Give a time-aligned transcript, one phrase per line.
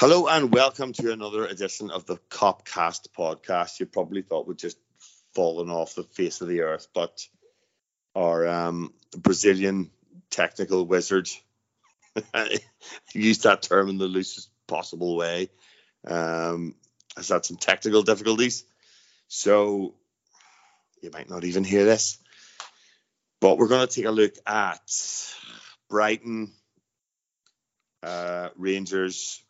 [0.00, 3.80] Hello and welcome to another edition of the Copcast podcast.
[3.80, 4.78] You probably thought we'd just
[5.34, 7.28] fallen off the face of the earth, but
[8.14, 9.90] our um, Brazilian
[10.30, 11.28] technical wizard
[13.12, 15.50] used that term in the loosest possible way.
[16.06, 16.76] Um,
[17.14, 18.64] has had some technical difficulties,
[19.28, 19.96] so
[21.02, 22.16] you might not even hear this.
[23.38, 24.80] But we're going to take a look at
[25.90, 26.52] Brighton,
[28.02, 29.42] uh, Rangers,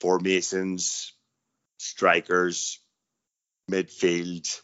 [0.00, 1.12] formations,
[1.78, 2.80] strikers,
[3.70, 4.60] midfield,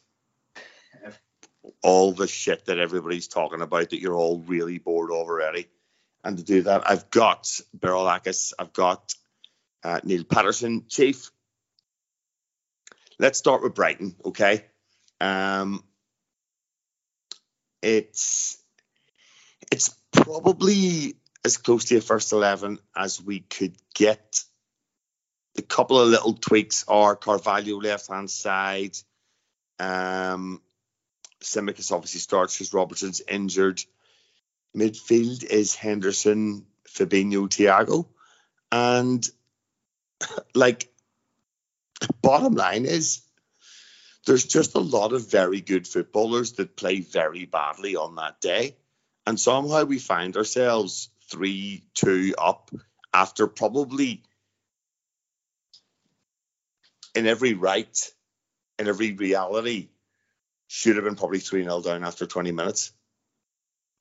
[1.82, 5.68] all the shit that everybody's talking about that you're all really bored of already.
[6.24, 7.44] And to do that, I've got
[7.78, 9.14] Berolakis, I've got
[9.84, 11.30] uh, Neil Patterson, Chief.
[13.18, 14.64] Let's start with Brighton, okay?
[15.20, 15.82] Um,
[17.80, 18.58] it's
[19.72, 24.42] it's probably as close to a first eleven as we could get
[25.58, 28.96] a couple of little tweaks are Carvalho left hand side.
[29.78, 30.60] Um,
[31.40, 33.82] Tsimikas obviously starts because Robertson's injured.
[34.76, 38.06] Midfield is Henderson, Fabinho, Thiago.
[38.70, 39.26] And
[40.54, 40.90] like,
[42.22, 43.22] bottom line is
[44.26, 48.76] there's just a lot of very good footballers that play very badly on that day.
[49.26, 52.70] And somehow we find ourselves 3 2 up
[53.12, 54.22] after probably
[57.16, 58.12] in every right,
[58.78, 59.88] in every reality,
[60.68, 62.92] should have been probably 3 0 down after 20 minutes.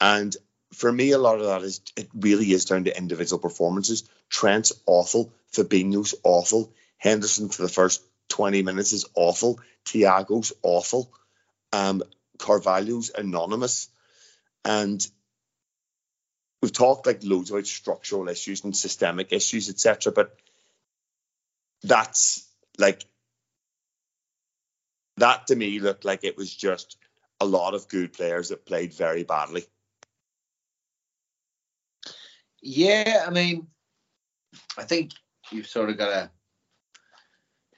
[0.01, 0.35] And
[0.73, 4.03] for me, a lot of that is it really is down to individual performances.
[4.29, 11.11] Trent's awful, Fabinho's awful, Henderson for the first 20 minutes is awful, Thiago's awful,
[11.71, 12.03] um,
[12.37, 13.87] Carvalho's anonymous.
[14.65, 15.05] And
[16.61, 20.11] we've talked like loads about structural issues and systemic issues, etc.
[20.11, 20.35] But
[21.83, 22.44] that's
[22.79, 23.05] like
[25.17, 26.97] that to me looked like it was just
[27.39, 29.65] a lot of good players that played very badly.
[32.61, 33.67] Yeah, I mean,
[34.77, 35.11] I think
[35.51, 36.31] you've sort of got to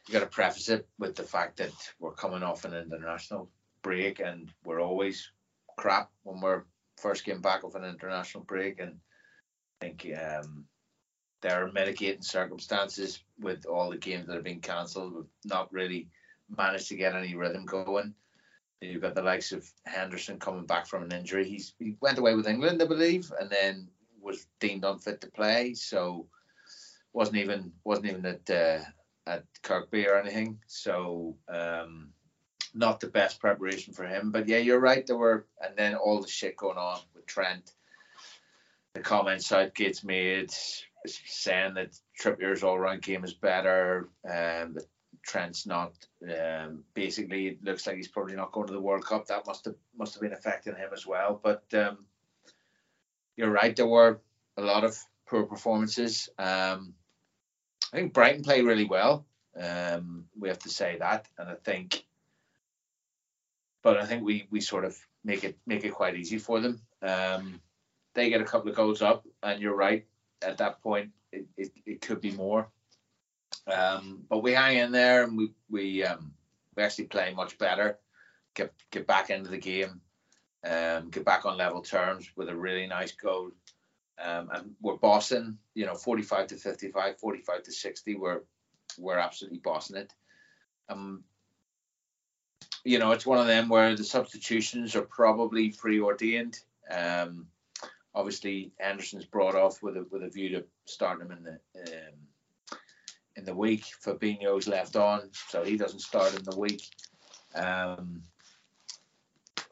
[0.08, 3.50] you got to preface it with the fact that we're coming off an international
[3.84, 5.32] break and we're always
[5.78, 6.64] crap when we're
[6.98, 8.98] first getting back off an international break and
[9.82, 10.66] I think um,
[11.42, 15.14] there are mitigating circumstances with all the games that have been cancelled.
[15.14, 16.08] We've not really
[16.56, 18.14] managed to get any rhythm going.
[18.82, 21.48] You've got the likes of Henderson coming back from an injury.
[21.48, 23.88] He's he went away with England, I believe, and then
[24.22, 25.74] was deemed unfit to play.
[25.74, 26.28] So
[27.14, 28.80] wasn't even wasn't even at uh,
[29.26, 30.60] at Kirkby or anything.
[30.68, 32.10] So um,
[32.76, 34.32] not the best preparation for him.
[34.32, 35.06] But yeah, you're right.
[35.06, 37.74] There were, and then all the shit going on with Trent.
[38.98, 40.52] The comments Southgate's made
[41.06, 44.10] saying that Trippier's all round game is better.
[44.26, 44.88] Um, that
[45.24, 45.94] Trent's not.
[46.24, 49.28] Um, basically, it looks like he's probably not going to the World Cup.
[49.28, 51.40] That must have must have been affecting him as well.
[51.42, 52.06] But um,
[53.36, 53.76] you're right.
[53.76, 54.20] There were
[54.58, 54.98] a lot of
[55.28, 56.30] poor performances.
[56.40, 56.96] Um,
[57.94, 59.28] I think Brighton played really well.
[59.56, 62.04] Um, we have to say that, and I think,
[63.84, 66.82] but I think we we sort of make it make it quite easy for them.
[67.04, 67.62] Um,
[68.18, 70.06] they get a couple of goals up, and you're right
[70.42, 72.68] at that point, it, it, it could be more.
[73.66, 76.34] Um, but we hang in there and we we um,
[76.76, 78.00] we actually play much better.
[78.54, 80.02] Get get back into the game,
[80.66, 83.52] um, get back on level terms with a really nice goal.
[84.20, 88.16] Um, and we're bossing, you know, 45 to 55, 45 to 60.
[88.16, 88.42] We're
[88.98, 90.14] we're absolutely bossing it.
[90.90, 91.24] Um,
[92.84, 96.60] you know, it's one of them where the substitutions are probably preordained.
[96.90, 97.48] Um,
[98.18, 102.16] obviously Henderson's brought off with a with a view to starting him in the um,
[103.36, 103.86] in the week.
[104.04, 106.82] Fabinho's left on, so he doesn't start in the week.
[107.54, 108.24] Um,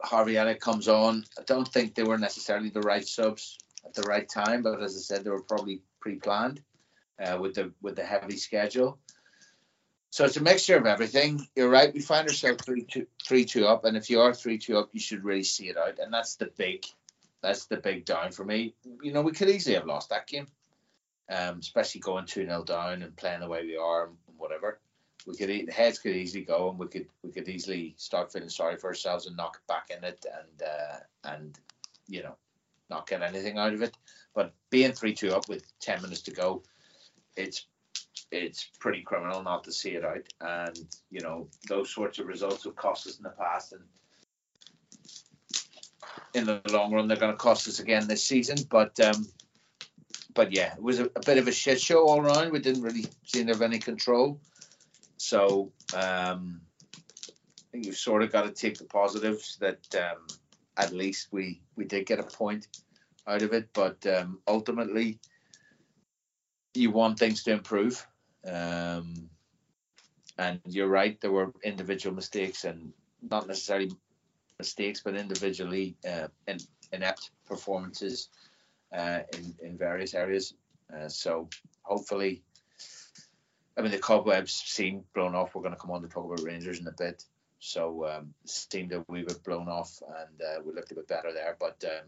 [0.00, 1.24] Harvey Elliott comes on.
[1.36, 4.96] I don't think they were necessarily the right subs at the right time, but as
[4.96, 6.62] I said, they were probably pre-planned
[7.18, 8.98] uh, with the with the heavy schedule.
[10.10, 11.46] So it's a mixture of everything.
[11.56, 11.92] You're right.
[11.92, 14.90] We find ourselves three two three two up, and if you are three two up,
[14.92, 16.86] you should really see it out, and that's the big
[17.42, 18.74] that's the big down for me.
[19.02, 20.46] You know, we could easily have lost that game,
[21.30, 24.80] um, especially going two 0 down and playing the way we are and whatever.
[25.26, 28.48] We could the heads could easily go, and we could we could easily start feeling
[28.48, 31.58] sorry for ourselves and knock it back in it, and uh, and
[32.08, 32.36] you know,
[32.88, 33.96] not get anything out of it.
[34.34, 36.62] But being three two up with ten minutes to go,
[37.36, 37.66] it's
[38.30, 40.26] it's pretty criminal not to see it out.
[40.40, 40.78] And
[41.10, 43.82] you know, those sorts of results have cost us in the past, and
[46.36, 48.58] in the long run, they're going to cost us again this season.
[48.70, 49.26] But um,
[50.34, 52.52] but yeah, it was a, a, bit of a shit show all around.
[52.52, 54.40] We didn't really seem to have any control.
[55.16, 60.26] So um, I think you've sort of got to take the positives that um,
[60.76, 62.68] at least we we did get a point
[63.26, 63.70] out of it.
[63.72, 65.18] But um, ultimately,
[66.74, 68.06] you want things to improve.
[68.46, 69.30] Um,
[70.38, 72.92] and you're right, there were individual mistakes and
[73.22, 73.90] not necessarily
[74.58, 76.58] mistakes, but individually uh, in,
[76.92, 78.28] inept performances
[78.92, 80.54] uh, in in various areas.
[80.94, 81.48] Uh, so
[81.82, 82.42] hopefully,
[83.76, 85.54] I mean the cobwebs seem blown off.
[85.54, 87.24] We're going to come on to talk about Rangers in a bit.
[87.58, 91.32] So um, seemed that we were blown off and uh, we looked a bit better
[91.32, 92.06] there, but um,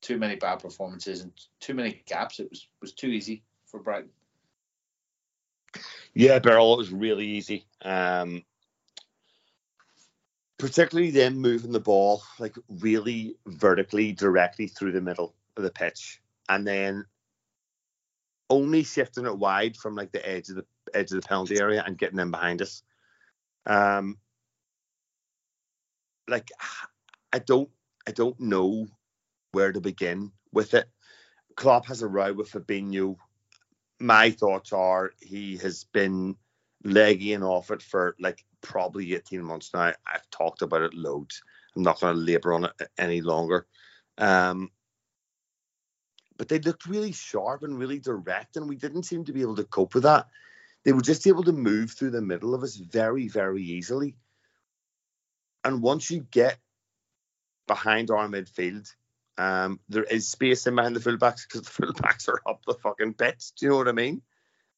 [0.00, 2.40] too many bad performances and too many gaps.
[2.40, 4.10] It was was too easy for Brighton.
[6.14, 7.66] Yeah, Beryl, it was really easy.
[7.82, 8.42] Um,
[10.58, 16.20] particularly them moving the ball like really vertically directly through the middle of the pitch
[16.48, 17.04] and then
[18.48, 20.64] only shifting it wide from like the edge of the
[20.94, 22.82] edge of the penalty area and getting them behind us
[23.66, 24.16] um
[26.28, 26.48] like
[27.32, 27.68] i don't
[28.06, 28.86] i don't know
[29.52, 30.88] where to begin with it
[31.56, 33.16] Klopp has a row with Fabinho.
[33.98, 36.36] My thoughts are he has been
[36.84, 39.92] legging off it for like probably 18 months now.
[40.06, 41.42] I've talked about it loads.
[41.74, 43.66] I'm not going to labor on it any longer.
[44.18, 44.70] Um,
[46.36, 49.56] but they looked really sharp and really direct, and we didn't seem to be able
[49.56, 50.26] to cope with that.
[50.84, 54.16] They were just able to move through the middle of us very, very easily.
[55.64, 56.58] And once you get
[57.66, 58.88] behind our midfield,
[59.38, 63.14] um, there is space in behind the fullbacks because the fullbacks are up the fucking
[63.14, 63.52] pitch.
[63.56, 64.22] Do you know what I mean?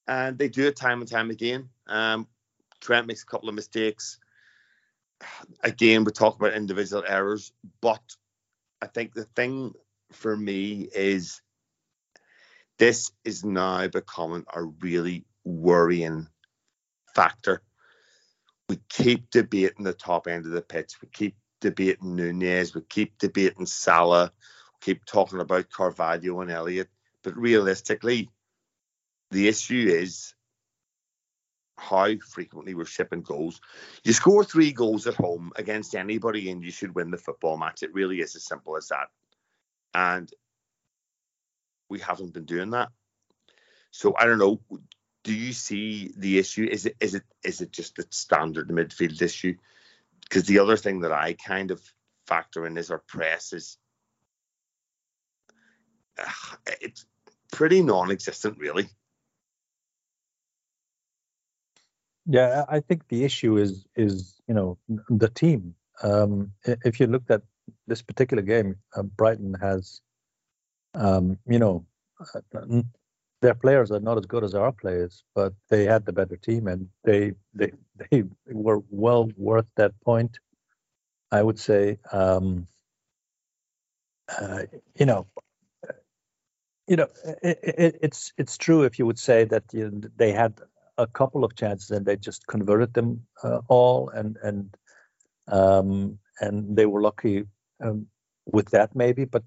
[0.06, 1.68] And they do it time and time again.
[1.86, 2.26] Um,
[2.80, 4.18] Trent makes a couple of mistakes.
[5.62, 8.02] Again, we talk about individual errors, but
[8.80, 9.74] I think the thing
[10.12, 11.42] for me is
[12.78, 16.28] this is now becoming a really worrying
[17.14, 17.62] factor.
[18.68, 20.94] We keep debating the top end of the pitch.
[21.02, 22.74] We keep debating Nunez.
[22.74, 24.32] We keep debating Salah.
[24.74, 26.88] We keep talking about Carvalho and Elliott.
[27.24, 28.30] But realistically,
[29.30, 30.34] the issue is
[31.78, 33.60] how frequently we're shipping goals.
[34.04, 37.82] You score three goals at home against anybody and you should win the football match.
[37.82, 39.06] It really is as simple as that.
[39.94, 40.30] And
[41.88, 42.88] we haven't been doing that.
[43.90, 44.60] So I don't know.
[45.24, 46.68] Do you see the issue?
[46.70, 49.54] Is it is it is it just a standard midfield issue?
[50.22, 51.80] Because the other thing that I kind of
[52.26, 53.78] factor in is our press is
[56.18, 57.06] uh, it's
[57.52, 58.88] pretty non-existent, really.
[62.28, 64.78] Yeah, I think the issue is is you know
[65.10, 65.76] the team.
[66.02, 67.42] Um, if you looked at
[67.88, 70.02] this particular game, uh, Brighton has,
[70.94, 71.86] um, you know,
[72.34, 72.82] uh,
[73.42, 76.68] their players are not as good as our players, but they had the better team,
[76.68, 77.72] and they they
[78.10, 80.38] they were well worth that point.
[81.32, 82.68] I would say, um,
[84.28, 84.64] uh,
[84.98, 85.26] you know,
[86.88, 87.08] you know,
[87.42, 90.60] it, it, it's it's true if you would say that you know, they had
[90.98, 94.76] a couple of chances and they just converted them uh, all and and
[95.48, 97.44] um, and they were lucky
[97.84, 98.06] um,
[98.46, 99.44] with that maybe but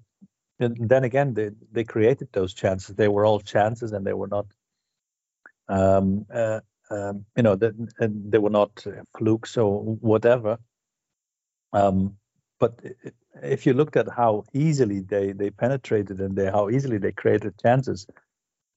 [0.58, 4.46] then again they they created those chances they were all chances and they were not
[5.68, 6.60] um, uh,
[6.90, 8.84] um, you know they, they were not
[9.18, 10.58] flukes or whatever.
[11.72, 12.16] Um,
[12.60, 12.80] but
[13.42, 17.54] if you looked at how easily they they penetrated and they how easily they created
[17.62, 18.06] chances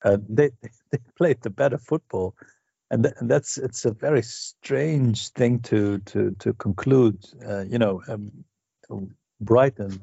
[0.06, 0.52] uh, they
[0.92, 2.36] they played the better football
[2.92, 7.18] and, th- and that's it's a very strange thing to to to conclude.
[7.46, 8.32] Uh, you know, um,
[9.42, 10.02] Brighton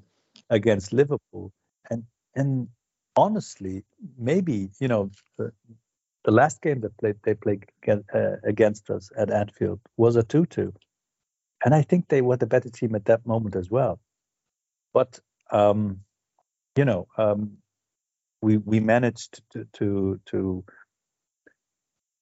[0.50, 1.52] against Liverpool,
[1.90, 2.68] and and
[3.16, 3.84] honestly,
[4.18, 5.52] maybe you know the,
[6.24, 10.22] the last game that played they played against, uh, against us at Anfield was a
[10.22, 10.74] two-two,
[11.64, 14.00] and I think they were the better team at that moment as well.
[14.94, 15.20] But
[15.50, 16.00] um,
[16.76, 17.58] you know, um,
[18.42, 20.64] we we managed to to to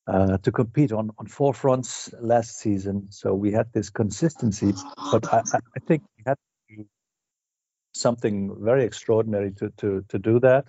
[0.06, 3.08] uh, to compete on, on four fronts last season.
[3.10, 4.72] So we had this consistency,
[5.12, 6.36] but I, I think we had
[7.92, 10.66] something very extraordinary to, to, to do that.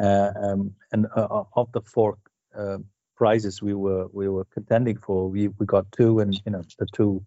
[0.00, 2.18] Uh, um, and uh, uh, of the four
[2.56, 2.78] uh,
[3.16, 6.86] prizes we were we were contending for, we, we got two, and you know the
[6.92, 7.24] two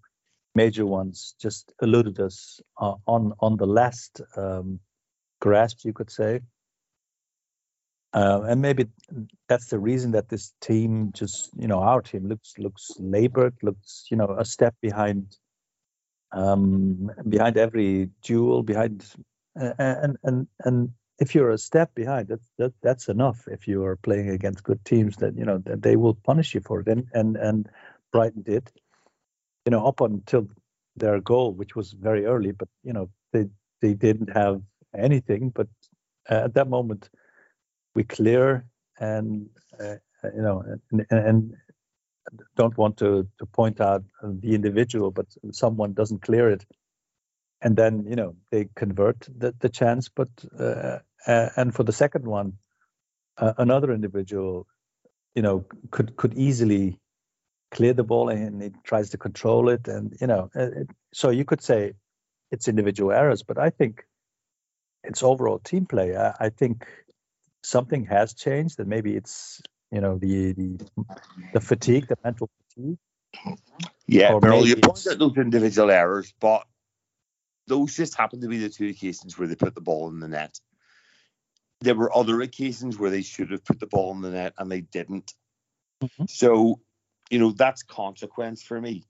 [0.55, 4.79] major ones just eluded us uh, on on the last um,
[5.39, 6.41] grasp, you could say.
[8.15, 8.87] Uh, and maybe
[9.49, 14.05] that's the reason that this team just, you know, our team looks looks labored, looks,
[14.09, 15.35] you know, a step behind,
[16.31, 19.05] um, behind every duel, behind,
[19.57, 23.49] and and and if you're a step behind, that's that, that's enough.
[23.49, 26.61] If you are playing against good teams, that you know that they will punish you
[26.61, 27.69] for it, and and and
[28.13, 28.71] Brighton did,
[29.65, 30.47] you know, up until
[30.95, 33.47] their goal, which was very early, but you know they
[33.81, 34.61] they didn't have
[34.97, 35.49] anything.
[35.49, 35.67] But
[36.29, 37.09] uh, at that moment,
[37.95, 38.65] we clear
[38.99, 39.49] and
[39.79, 39.95] uh,
[40.35, 41.53] you know and, and
[42.55, 46.65] don't want to to point out the individual, but someone doesn't clear it,
[47.61, 50.09] and then you know they convert the, the chance.
[50.09, 52.53] But uh, uh, and for the second one,
[53.37, 54.67] uh, another individual,
[55.35, 56.99] you know, could could easily
[57.71, 61.45] clear the ball and he tries to control it, and you know, it, so you
[61.45, 61.93] could say
[62.51, 64.03] it's individual errors, but I think
[65.03, 66.15] it's overall team play.
[66.15, 66.87] I, I think
[67.65, 70.85] something has changed, and maybe it's you know the the,
[71.53, 72.97] the fatigue, the mental fatigue.
[74.07, 76.65] Yeah, Beryl, you point out those individual errors, but
[77.67, 80.27] those just happen to be the two occasions where they put the ball in the
[80.27, 80.59] net.
[81.81, 84.71] There were other occasions where they should have put the ball in the net and
[84.71, 85.33] they didn't.
[86.01, 86.25] Mm-hmm.
[86.29, 86.79] So,
[87.29, 89.03] you know, that's consequence for me.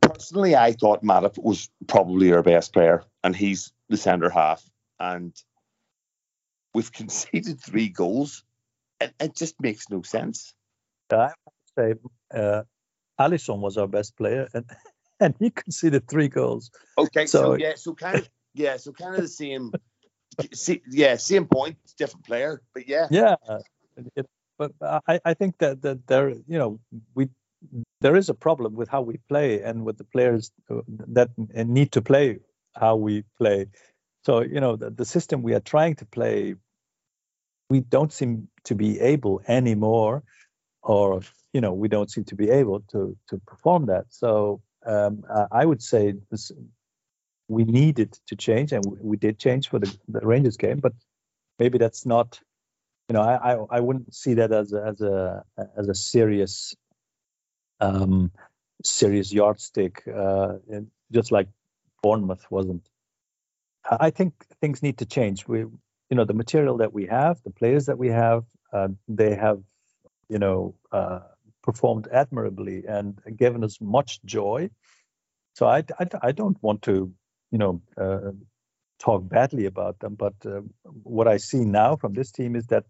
[0.00, 4.64] Personally, I thought Matip was probably our best player, and he's the centre half.
[4.98, 5.34] And
[6.74, 8.44] we've conceded three goals
[9.02, 10.54] it, it just makes no sense.
[11.10, 11.94] I have to say
[12.34, 12.62] uh,
[13.20, 14.64] Alisson was our best player, and
[15.20, 16.70] and he conceded three goals.
[16.96, 19.72] Okay, so, so yeah, so kind of yeah, so kind of the same.
[20.54, 23.36] see, yeah, same point, different player, but yeah, yeah.
[24.16, 24.26] It,
[24.58, 26.80] but I, I think that that there, you know,
[27.14, 27.28] we
[28.00, 31.92] there is a problem with how we play and with the players uh, that need
[31.92, 32.38] to play
[32.74, 33.66] how we play.
[34.24, 36.56] So you know, the, the system we are trying to play
[37.72, 40.22] we don't seem to be able anymore,
[40.82, 41.22] or
[41.54, 44.04] you know, we don't seem to be able to to perform that.
[44.10, 46.52] So um, I would say this,
[47.48, 50.92] we needed to change, and we did change for the, the Rangers game, but
[51.58, 52.38] maybe that's not.
[53.08, 55.44] You know, I, I, I wouldn't see that as a, as a
[55.76, 56.74] as a serious
[57.80, 58.32] um,
[58.84, 60.54] serious yardstick, uh,
[61.10, 61.48] just like
[62.02, 62.88] Bournemouth wasn't.
[63.90, 65.46] I think things need to change.
[65.48, 69.34] We you know the material that we have, the players that we have, uh, they
[69.34, 69.60] have
[70.28, 71.20] you know uh,
[71.62, 74.70] performed admirably and given us much joy.
[75.54, 77.12] So I, I, I don't want to
[77.52, 78.32] you know uh,
[79.00, 82.84] talk badly about them, but uh, what I see now from this team is that.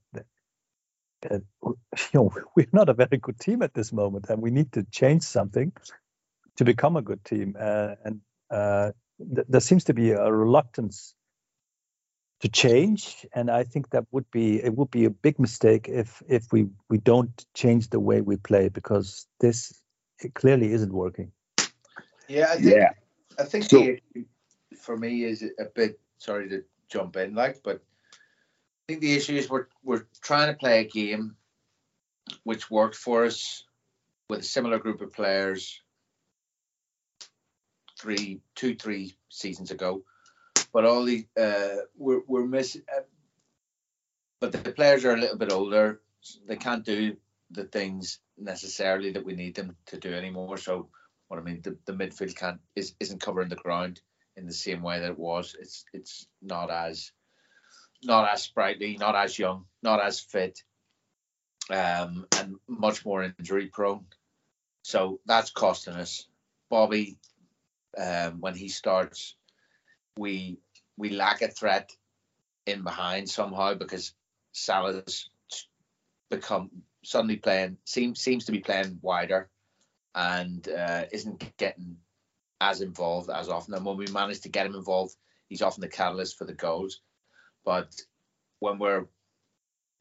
[1.31, 1.75] Uh, you
[2.15, 5.23] know, we're not a very good team at this moment, and we need to change
[5.25, 5.73] something
[6.57, 7.57] to become a good team.
[7.59, 8.21] Uh, and
[9.35, 11.15] th- there seems to be a reluctance
[12.41, 16.23] to change and i think that would be it would be a big mistake if
[16.29, 19.81] if we we don't change the way we play because this
[20.19, 21.31] it clearly isn't working
[22.29, 22.91] yeah i think, yeah.
[23.39, 24.27] I think so, the,
[24.77, 29.37] for me is a bit sorry to jump in like but i think the issue
[29.37, 31.37] is we're we're trying to play a game
[32.45, 33.65] which worked for us
[34.29, 35.82] with a similar group of players
[38.03, 40.03] three two three seasons ago
[40.73, 42.83] but all the uh, we're we're missing.
[42.95, 43.03] Uh,
[44.41, 46.01] but the players are a little bit older.
[46.47, 47.17] They can't do
[47.51, 50.57] the things necessarily that we need them to do anymore.
[50.57, 50.89] So
[51.29, 54.01] what I mean, the, the midfield can't is isn't covering the ground
[54.37, 55.55] in the same way that it was.
[55.59, 57.13] It's it's not as
[58.03, 60.63] not as sprightly, not as young, not as fit,
[61.71, 64.07] um, and much more injury prone.
[64.83, 66.27] So that's costing us.
[66.69, 67.19] Bobby,
[67.99, 69.37] um, when he starts,
[70.17, 70.59] we
[70.97, 71.91] we lack a threat
[72.67, 74.13] in behind somehow because
[74.53, 75.29] Salah's
[76.31, 76.71] become
[77.05, 79.49] suddenly playing seems seems to be playing wider
[80.15, 81.97] and uh, isn't getting
[82.61, 83.75] as involved as often.
[83.75, 85.17] And when we manage to get him involved,
[85.49, 87.01] he's often the catalyst for the goals.
[87.65, 87.93] But
[88.61, 89.07] when we're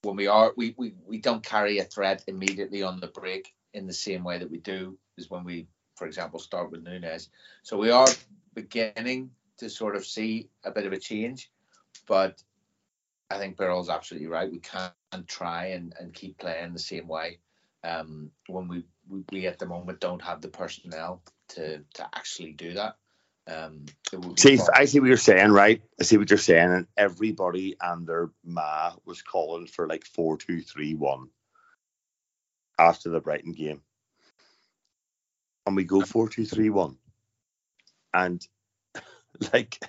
[0.03, 3.88] when we are we, we, we don't carry a threat immediately on the break in
[3.88, 5.67] the same way that we do is when we,
[6.01, 7.29] for example, start with Nunez.
[7.62, 8.08] So we are
[8.55, 9.29] beginning
[9.60, 11.51] to sort of see a bit of a change.
[12.08, 12.41] But
[13.29, 14.51] I think Beryl's absolutely right.
[14.51, 17.38] We can't try and, and keep playing the same way
[17.84, 22.53] um, when we, we, we at the moment don't have the personnel to to actually
[22.53, 22.96] do that.
[23.48, 23.86] Um,
[24.38, 25.84] see, I see what you're saying, right?
[26.00, 30.36] I see what you're saying, and everybody and their ma was calling for like four
[30.38, 31.29] two three one
[32.79, 33.84] after the Brighton game,
[35.65, 36.98] and we go four two three one,
[38.13, 38.46] and
[39.53, 39.80] like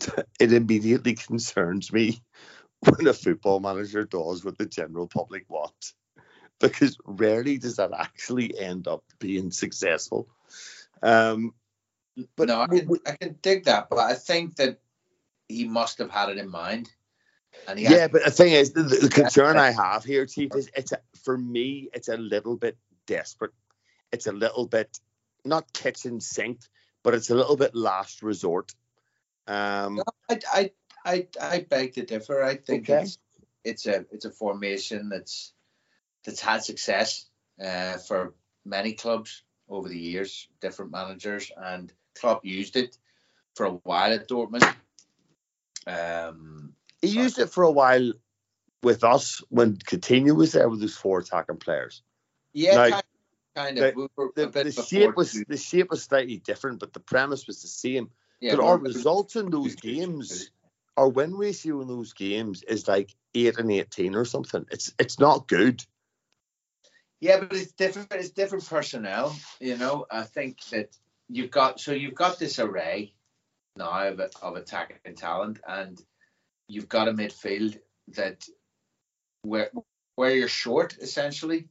[0.40, 2.22] it immediately concerns me
[2.80, 5.94] when a football manager does what the general public wants
[6.60, 10.28] because rarely does that actually end up being successful
[11.02, 11.52] um
[12.36, 14.78] but no I can, I can dig that but i think that
[15.52, 16.90] he must have had it in mind.
[17.68, 20.68] And yeah, has, but the thing is, the, the concern I have here, Chief, is
[20.74, 22.76] it's a, for me, it's a little bit
[23.06, 23.52] desperate.
[24.12, 24.98] It's a little bit
[25.44, 26.60] not kitchen sink,
[27.02, 28.72] but it's a little bit last resort.
[29.46, 30.70] Um, no, I, I,
[31.04, 32.42] I, I beg to differ.
[32.42, 33.02] I think okay.
[33.02, 33.18] it's
[33.64, 35.52] it's a it's a formation that's
[36.24, 37.26] that's had success
[37.62, 42.96] uh, for many clubs over the years, different managers, and Klopp used it
[43.54, 44.74] for a while at Dortmund.
[45.86, 48.12] Um, he used it for a while
[48.82, 52.02] with us when Coutinho was there with his four attacking players.
[52.52, 53.01] Yeah, now,
[53.54, 53.94] kind, of.
[53.94, 57.62] The, we the, the shape was the shape was slightly different, but the premise was
[57.62, 58.10] the same.
[58.40, 60.50] Yeah, but our results in those games,
[60.96, 64.66] our win ratio in those games is like eight and eighteen or something.
[64.70, 65.84] It's it's not good.
[67.20, 68.12] Yeah, but it's different.
[68.12, 69.36] It's different personnel.
[69.60, 70.96] You know, I think that
[71.28, 73.14] you've got so you've got this array
[73.76, 76.02] now of, of attacking talent, and
[76.66, 77.78] you've got a midfield
[78.08, 78.44] that
[79.42, 79.70] where
[80.16, 81.68] where you're short essentially,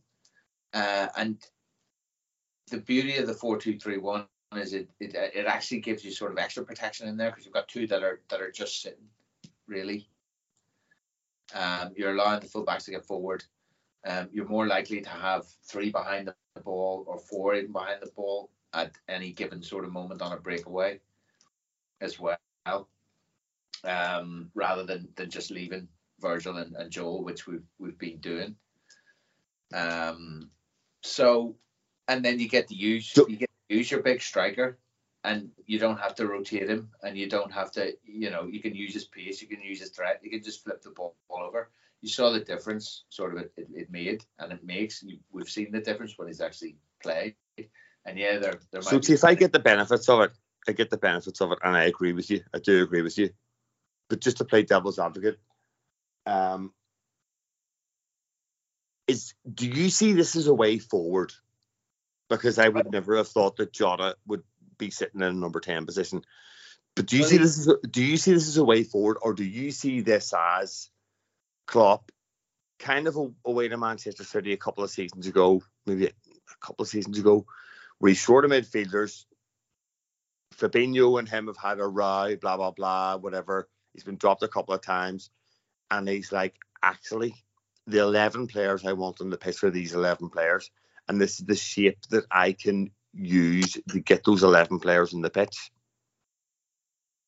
[0.73, 1.37] uh, and
[2.71, 4.25] the beauty of the four two three one
[4.55, 7.53] is it, it it actually gives you sort of extra protection in there because you've
[7.53, 9.05] got two that are that are just sitting
[9.67, 10.07] really.
[11.53, 13.43] Um, you're allowing the fullbacks to get forward.
[14.05, 18.11] Um, you're more likely to have three behind the ball or four even behind the
[18.15, 20.99] ball at any given sort of moment on a breakaway
[21.99, 22.37] as well,
[23.83, 25.87] um, rather than, than just leaving
[26.19, 28.55] Virgil and, and Joel, which we've we've been doing.
[29.73, 30.49] Um,
[31.03, 31.55] so,
[32.11, 34.77] and then you get to use you get to use your big striker,
[35.23, 38.59] and you don't have to rotate him, and you don't have to, you know, you
[38.59, 41.15] can use his pace, you can use his threat, you can just flip the ball
[41.29, 41.69] all over.
[42.01, 45.03] You saw the difference, sort of it, it, it made, and it makes.
[45.03, 47.35] You, we've seen the difference when he's actually played.
[48.05, 50.31] And yeah, there, there so see, if I get the benefits of it,
[50.67, 52.41] I get the benefits of it, and I agree with you.
[52.53, 53.29] I do agree with you.
[54.09, 55.39] But just to play devil's advocate,
[56.25, 56.73] um,
[59.07, 61.31] is do you see this as a way forward?
[62.31, 64.43] Because I would never have thought that Jota would
[64.77, 66.23] be sitting in a number ten position.
[66.95, 69.17] But do you see this as a, do you see this as a way forward,
[69.21, 70.89] or do you see this as
[71.67, 72.09] Klopp
[72.79, 76.11] kind of a, a way to Manchester City a couple of seasons ago, maybe a
[76.65, 77.45] couple of seasons ago,
[77.99, 79.25] where he's short of midfielders.
[80.55, 83.67] Fabinho and him have had a row, blah blah blah, whatever.
[83.93, 85.29] He's been dropped a couple of times,
[85.89, 87.35] and he's like, actually,
[87.87, 90.71] the eleven players I want on the pitch are these eleven players,
[91.11, 95.21] and this is the shape that I can use to get those eleven players in
[95.21, 95.71] the pitch.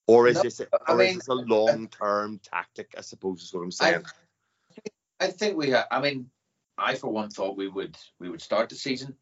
[0.08, 2.96] Or is no, this a, or mean, is this a long term tactic?
[2.98, 4.04] I suppose is what I'm saying.
[5.20, 5.86] I, I think we have.
[5.92, 6.30] I mean,
[6.78, 9.16] I for one thought we would we would start the season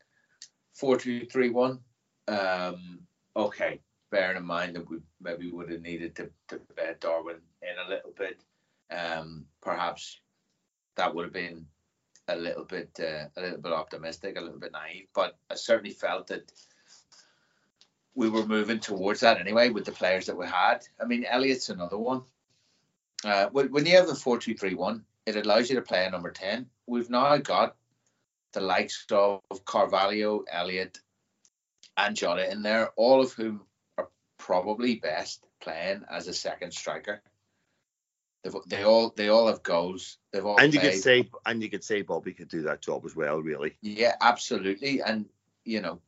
[0.75, 1.79] four two three one.
[2.27, 2.99] Um,
[3.35, 7.75] okay, bearing in mind that we maybe would have needed to, to bed Darwin in
[7.83, 8.39] a little bit.
[8.91, 10.19] Um, perhaps
[10.97, 11.65] that would have been
[12.33, 15.93] a little bit uh, a little bit optimistic, a little bit naive, but I certainly
[15.93, 16.51] felt that
[18.13, 20.79] we were moving towards that anyway with the players that we had.
[21.01, 22.23] I mean, Elliott's another one.
[23.23, 26.09] Uh, when, you have the four two three one, it allows you to play a
[26.09, 26.67] number ten.
[26.87, 27.75] We've now got
[28.53, 30.99] the likes of Carvalho, Elliott,
[31.95, 33.61] and Jota in there, all of whom
[33.97, 37.21] are probably best playing as a second striker.
[38.43, 40.17] They've, they all they all have goals.
[40.31, 40.93] They've all and you played.
[40.93, 43.77] could say and you could say Bobby could do that job as well, really.
[43.81, 45.01] Yeah, absolutely.
[45.01, 45.27] And
[45.63, 46.01] you know,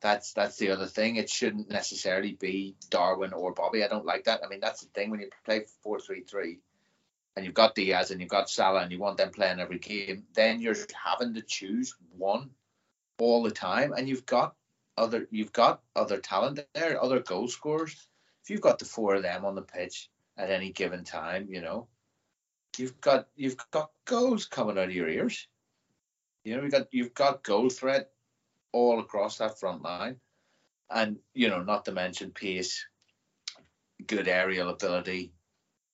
[0.00, 1.16] that's that's the other thing.
[1.16, 3.84] It shouldn't necessarily be Darwin or Bobby.
[3.84, 4.40] I don't like that.
[4.44, 6.58] I mean, that's the thing when you play four three three
[7.36, 10.24] and you've got Diaz and you've got Salah and you want them playing every game,
[10.34, 12.50] then you're having to choose one
[13.18, 13.92] all the time.
[13.96, 14.56] And you've got
[14.98, 18.08] other you've got other talent there, other goal scorers.
[18.42, 21.60] If you've got the four of them on the pitch at any given time, you
[21.60, 21.88] know,
[22.78, 25.46] you've got you've got goals coming out of your ears.
[26.44, 28.10] You know, you've got you've got goal threat
[28.72, 30.16] all across that front line.
[30.90, 32.84] And, you know, not to mention pace,
[34.06, 35.32] good aerial ability,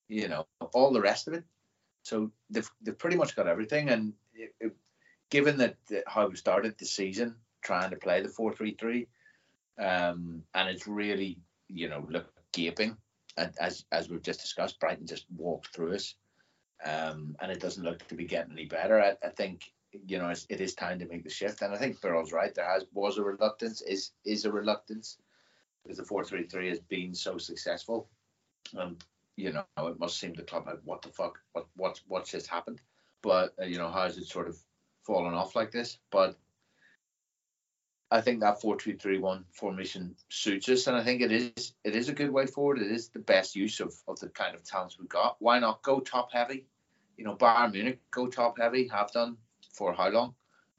[0.08, 1.44] you know, all the rest of it.
[2.02, 3.90] So they've they've pretty much got everything.
[3.90, 4.76] And it, it,
[5.30, 9.08] given that, that, how we started the season trying to play the four three three,
[9.78, 12.96] um, and it's really you know look gaping,
[13.60, 16.14] as as we've just discussed, Brighton just walked through us,
[16.84, 19.00] um, and it doesn't look to be getting any better.
[19.00, 19.72] I, I think
[20.06, 22.54] you know it is time to make the shift, and I think Burrell's right.
[22.54, 25.18] There has was a reluctance, is is a reluctance
[25.82, 28.08] because the four three three has been so successful.
[28.76, 28.98] Um,
[29.36, 32.48] you know, it must seem the club like, what the fuck, what what what's just
[32.48, 32.80] happened?
[33.22, 34.58] But uh, you know, how has it sort of
[35.04, 35.98] fallen off like this?
[36.10, 36.36] But
[38.10, 41.74] I think that four two three one formation suits us, and I think it is
[41.84, 42.80] it is a good way forward.
[42.80, 45.36] It is the best use of, of the kind of talents we've got.
[45.40, 46.66] Why not go top heavy?
[47.16, 49.36] You know, Bayern Munich go top heavy, have done
[49.72, 50.34] for how long,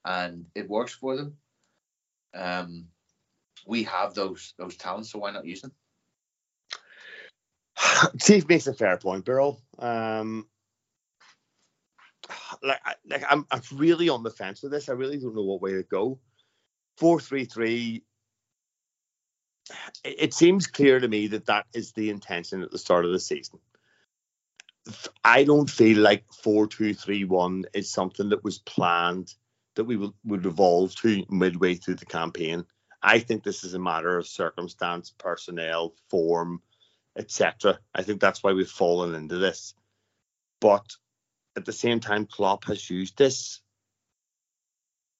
[0.05, 1.37] and it works for them.
[2.33, 2.87] Um,
[3.67, 5.73] we have those those talents, so why not use them?
[8.17, 9.61] Steve makes a fair point, Beryl.
[9.77, 10.47] Um,
[12.63, 14.89] like, like I'm, I'm really on the fence with this.
[14.89, 16.19] I really don't know what way to go.
[16.99, 18.03] Four three three.
[20.03, 23.19] It seems clear to me that that is the intention at the start of the
[23.19, 23.59] season.
[25.23, 29.33] I don't feel like four two three one is something that was planned
[29.75, 32.65] that we would evolve to midway through the campaign.
[33.01, 36.61] I think this is a matter of circumstance, personnel, form,
[37.17, 37.79] etc.
[37.95, 39.73] I think that's why we've fallen into this.
[40.59, 40.85] But
[41.55, 43.61] at the same time, Klopp has used this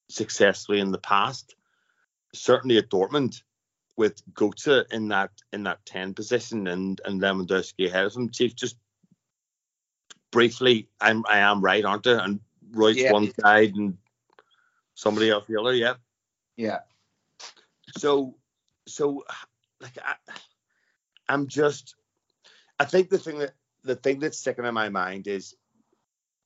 [0.10, 1.56] successfully in the past.
[2.34, 3.42] Certainly at Dortmund,
[3.98, 8.30] with Götze in that in that ten position and and Lewandowski ahead of him.
[8.30, 8.78] Chief, just
[10.32, 12.24] briefly, I'm I am right, aren't I?
[12.24, 12.40] And
[12.72, 13.12] Reus yeah.
[13.12, 13.98] one side and
[14.96, 15.74] somebody else the other.
[15.74, 15.96] Yeah.
[16.56, 16.80] Yeah.
[17.98, 18.36] So,
[18.88, 19.24] so
[19.82, 20.16] like I,
[21.28, 21.96] I'm just.
[22.80, 25.56] I think the thing that the thing that's sticking in my mind is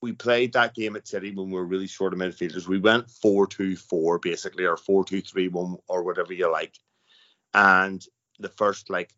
[0.03, 2.67] we played that game at City when we were really short of midfielders.
[2.67, 6.77] We went 4 2 4, basically, or 4 2 3 1, or whatever you like.
[7.53, 8.05] And
[8.37, 9.13] the first like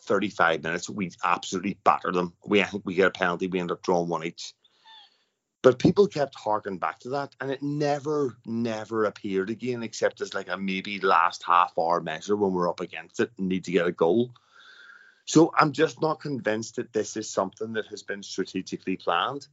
[0.00, 2.34] 35 minutes, we absolutely battered them.
[2.44, 4.52] We I think we get a penalty, we end up drawing one each.
[5.62, 10.34] But people kept harking back to that, and it never, never appeared again, except as
[10.34, 13.72] like a maybe last half hour measure when we're up against it and need to
[13.72, 14.32] get a goal.
[15.24, 19.46] So I'm just not convinced that this is something that has been strategically planned.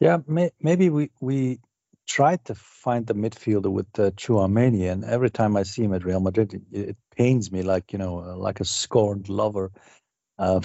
[0.00, 1.60] Yeah, may, maybe we we
[2.08, 6.04] tried to find the midfielder with uh, Tchouameni, and every time I see him at
[6.04, 9.72] Real Madrid, it, it pains me like you know, uh, like a scorned lover.
[10.38, 10.60] Uh,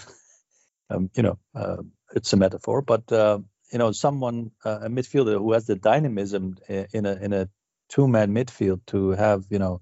[0.92, 1.78] um, you know, uh,
[2.16, 3.40] it's a metaphor, but uh,
[3.72, 7.50] you know, someone uh, a midfielder who has the dynamism in a in a
[7.90, 9.82] two man midfield to have you know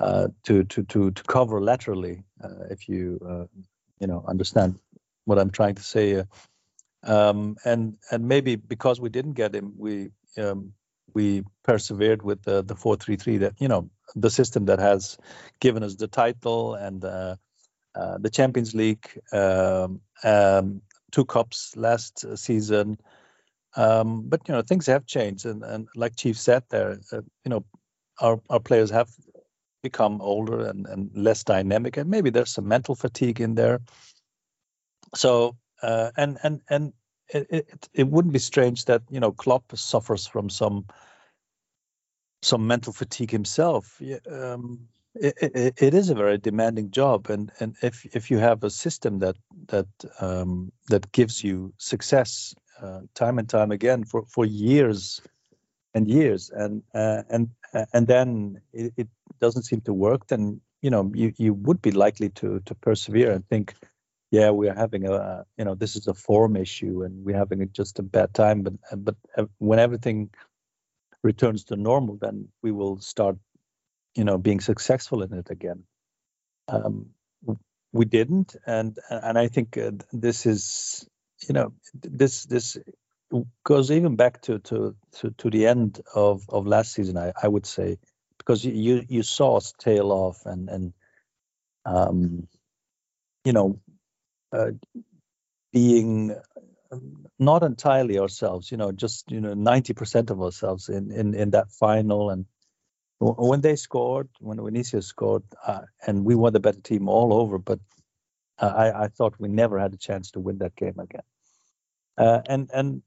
[0.00, 2.24] uh, to to to to cover laterally,
[2.70, 3.48] if you
[4.00, 4.78] you know understand
[5.26, 6.24] what I'm trying to say.
[7.04, 10.72] Um, and and maybe because we didn't get him, we um,
[11.14, 15.18] we persevered with the the four three three that you know the system that has
[15.60, 17.36] given us the title and uh,
[17.94, 22.98] uh, the Champions League, um, um, two cups last season.
[23.74, 27.50] Um, but you know things have changed, and, and like Chief said there, uh, you
[27.50, 27.64] know
[28.20, 29.10] our our players have
[29.82, 33.80] become older and, and less dynamic, and maybe there's some mental fatigue in there.
[35.14, 36.92] So uh, and and and
[37.28, 40.86] it, it, it wouldn't be strange that you know Klopp suffers from some
[42.42, 44.00] some mental fatigue himself.
[44.30, 48.64] Um, it, it, it is a very demanding job, and and if if you have
[48.64, 49.36] a system that
[49.68, 49.86] that
[50.20, 55.20] um, that gives you success uh, time and time again for for years
[55.94, 60.60] and years, and uh, and uh, and then it, it doesn't seem to work, then
[60.80, 63.74] you know you you would be likely to to persevere and think
[64.32, 67.70] yeah, we are having a, you know, this is a form issue and we're having
[67.74, 68.64] just a bad time.
[68.64, 69.16] But but
[69.58, 70.30] when everything
[71.24, 73.38] returns to normal, then we will start,
[74.16, 75.84] you know, being successful in it again.
[76.68, 77.10] Um,
[77.92, 81.08] we didn't, and and I think uh, this is,
[81.48, 82.78] you know, this this
[83.64, 87.18] goes even back to to to, to the end of of last season.
[87.18, 87.98] I, I would say
[88.38, 90.94] because you you saw us tail off and and
[91.86, 92.48] um,
[93.44, 93.91] you know uh,
[95.72, 96.36] being
[96.92, 101.34] um, not entirely ourselves, you know, just you know, ninety percent of ourselves in in
[101.34, 102.30] in that final.
[102.30, 102.46] And
[103.18, 107.58] when they scored, when Vinicius scored, uh, and we were the better team all over,
[107.58, 107.80] but
[108.58, 111.22] uh, I I thought we never had a chance to win that game again.
[112.18, 113.02] Uh, and and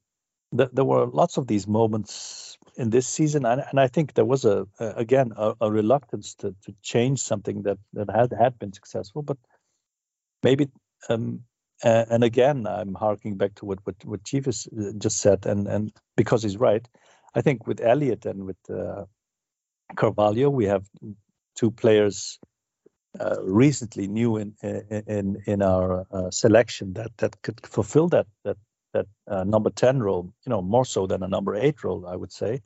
[0.58, 4.26] th- there were lots of these moments in this season, and, and I think there
[4.26, 8.58] was a, a again a, a, reluctance to to change something that that had had
[8.58, 9.38] been successful, but
[10.42, 10.70] maybe
[11.10, 11.42] um,
[11.84, 15.68] and again, I'm harking back to what what, what Chief has uh, just said, and
[15.68, 16.88] and because he's right,
[17.36, 19.06] I think with Elliott and with uh,
[19.96, 20.86] Carvalho, we have
[21.56, 22.40] two players
[23.20, 24.56] uh, recently new in
[25.08, 28.58] in in our uh, selection that that could fulfill that that
[28.94, 30.34] that uh, number ten role.
[30.46, 32.62] You know, more so than a number eight role, I would say.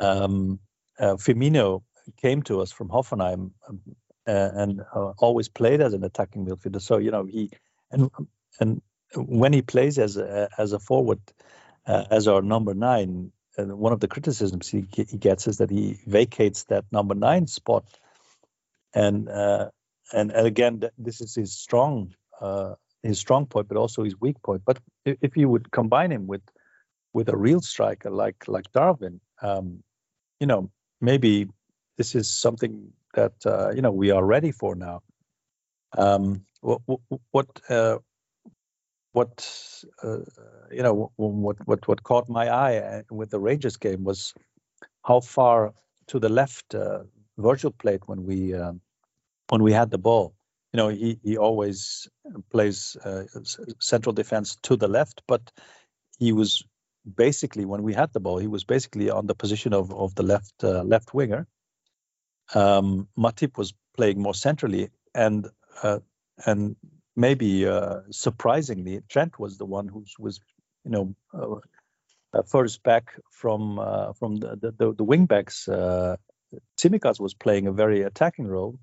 [0.00, 0.60] Um,
[0.98, 1.82] uh, Firmino
[2.20, 3.80] came to us from Hoffenheim um,
[4.28, 6.82] uh, and uh, always played as an attacking midfielder.
[6.82, 7.50] So you know he
[7.90, 8.10] and
[8.60, 8.82] and
[9.16, 11.20] when he plays as a as a forward
[11.86, 15.70] uh, as our number nine, and one of the criticisms he, he gets is that
[15.70, 17.84] he vacates that number nine spot,
[18.94, 19.70] and uh,
[20.12, 24.42] and, and again, this is his strong uh, his strong point, but also his weak
[24.42, 24.62] point.
[24.64, 26.42] But if, if you would combine him with
[27.14, 29.82] with a real striker like like Darwin, um,
[30.40, 31.48] you know, maybe
[31.96, 35.00] this is something that uh, you know we are ready for now.
[35.96, 36.80] Um, what
[37.30, 37.98] what uh,
[39.12, 39.34] what
[40.02, 40.18] uh,
[40.70, 44.34] you know what what what caught my eye uh, with the Rangers game was
[45.02, 45.72] how far
[46.08, 47.00] to the left uh,
[47.36, 48.80] Virgil played when we um,
[49.48, 50.34] when we had the ball.
[50.72, 52.08] You know, he he always
[52.50, 53.24] plays uh,
[53.80, 55.50] central defense to the left, but
[56.18, 56.64] he was
[57.16, 60.22] basically when we had the ball, he was basically on the position of of the
[60.22, 61.46] left uh, left winger.
[62.54, 65.48] Um, Matip was playing more centrally, and
[65.82, 66.00] uh,
[66.46, 66.76] and
[67.16, 70.40] maybe uh, surprisingly, Trent was the one who was,
[70.84, 71.14] you know,
[72.32, 75.68] uh, first back from uh, from the the, the, wing backs.
[75.68, 76.16] Uh,
[77.20, 78.78] was playing a very attacking role.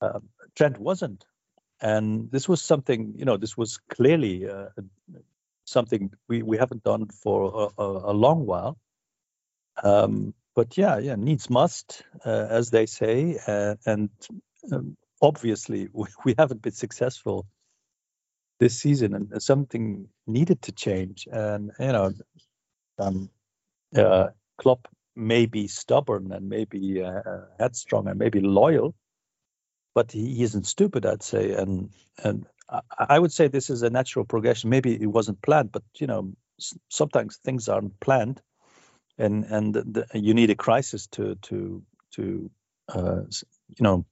[0.00, 0.18] Uh,
[0.56, 1.24] Trent wasn't,
[1.80, 4.68] and this was something, you know, this was clearly uh,
[5.64, 8.76] something we, we haven't done for a, a, a long while.
[9.82, 13.38] Um, but yeah, yeah, needs must, uh, as they say,
[13.86, 14.10] and
[14.72, 15.88] um, obviously
[16.24, 17.46] we haven't been successful
[18.60, 22.12] this season and something needed to change and you know
[22.98, 23.30] um,
[23.96, 27.22] uh, Klopp may be stubborn and maybe uh,
[27.58, 28.94] headstrong and maybe loyal
[29.94, 31.90] but he isn't stupid i'd say and
[32.24, 34.70] and I would say this is a natural progression.
[34.70, 36.32] Maybe it wasn't planned but you know
[36.90, 38.42] sometimes things aren't planned
[39.20, 41.82] and and the, you need a crisis to to
[42.16, 42.50] to
[42.94, 43.22] uh,
[43.68, 44.06] you know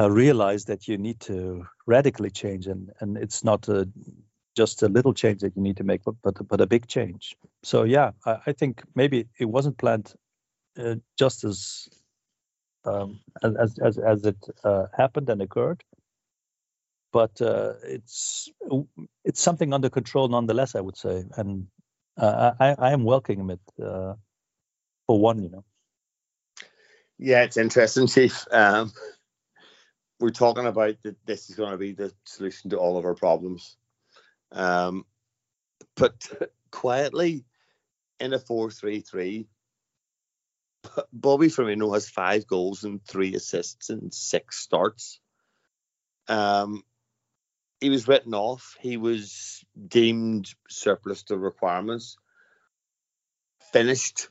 [0.00, 3.88] uh, realize that you need to radically change, and and it's not a,
[4.56, 7.36] just a little change that you need to make, but but, but a big change.
[7.64, 10.14] So yeah, I, I think maybe it wasn't planned
[10.78, 11.88] uh, just as,
[12.84, 15.84] um, as as as it uh, happened and occurred,
[17.12, 18.50] but uh, it's
[19.24, 20.74] it's something under control nonetheless.
[20.74, 21.68] I would say, and
[22.18, 24.14] uh, I I am welcoming it uh,
[25.06, 25.64] for one, you know.
[27.18, 28.46] Yeah, it's interesting, Chief.
[28.50, 28.92] Um,
[30.20, 33.14] we're talking about that this is going to be the solution to all of our
[33.14, 33.76] problems.
[34.52, 35.04] Um,
[35.96, 36.28] but
[36.70, 37.44] quietly,
[38.20, 39.48] in a 4 3 3,
[41.12, 45.20] Bobby Firmino has five goals and three assists and six starts.
[46.28, 46.82] Um,
[47.80, 48.76] he was written off.
[48.80, 52.16] He was deemed surplus to requirements.
[53.72, 54.28] Finished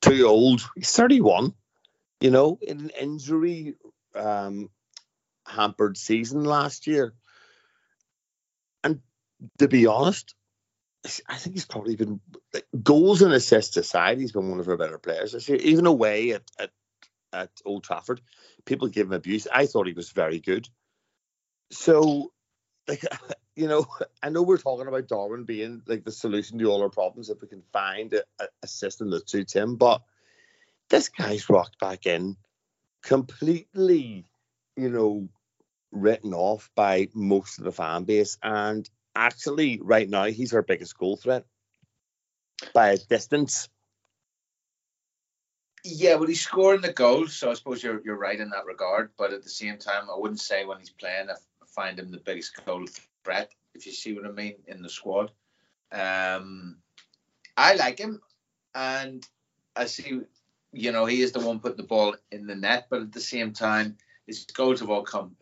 [0.00, 0.68] too old.
[0.74, 1.54] He's 31.
[2.20, 3.76] You know, in an injury
[4.14, 4.68] um,
[5.46, 7.14] hampered season last year.
[8.84, 9.00] And
[9.58, 10.34] to be honest,
[11.26, 12.20] I think he's probably been
[12.82, 15.48] goals and assists aside, he's been one of our better players.
[15.48, 16.70] Even away at, at
[17.32, 18.20] at Old Trafford,
[18.64, 19.46] people give him abuse.
[19.52, 20.68] I thought he was very good.
[21.70, 22.32] So,
[22.90, 23.04] like,
[23.56, 23.86] you know,
[24.22, 27.40] I know we're talking about Darwin being like the solution to all our problems if
[27.40, 28.22] we can find a,
[28.62, 30.02] a system that suits him, but
[30.88, 32.36] this guy's rocked back in
[33.02, 34.26] completely,
[34.76, 35.28] you know,
[35.92, 38.38] written off by most of the fan base.
[38.42, 41.44] And actually, right now, he's our biggest goal threat
[42.74, 43.68] by a distance.
[45.82, 49.12] Yeah, well, he's scoring the goals, so I suppose you're you're right in that regard.
[49.16, 51.34] But at the same time, I wouldn't say when he's playing, I
[51.80, 52.84] find him the biggest goal
[53.24, 53.50] threat.
[53.74, 55.30] If you see what I mean in the squad,
[55.92, 56.76] um,
[57.56, 58.20] I like him,
[58.74, 59.26] and
[59.74, 60.20] I see,
[60.72, 62.88] you know, he is the one putting the ball in the net.
[62.90, 65.36] But at the same time, his goals have all come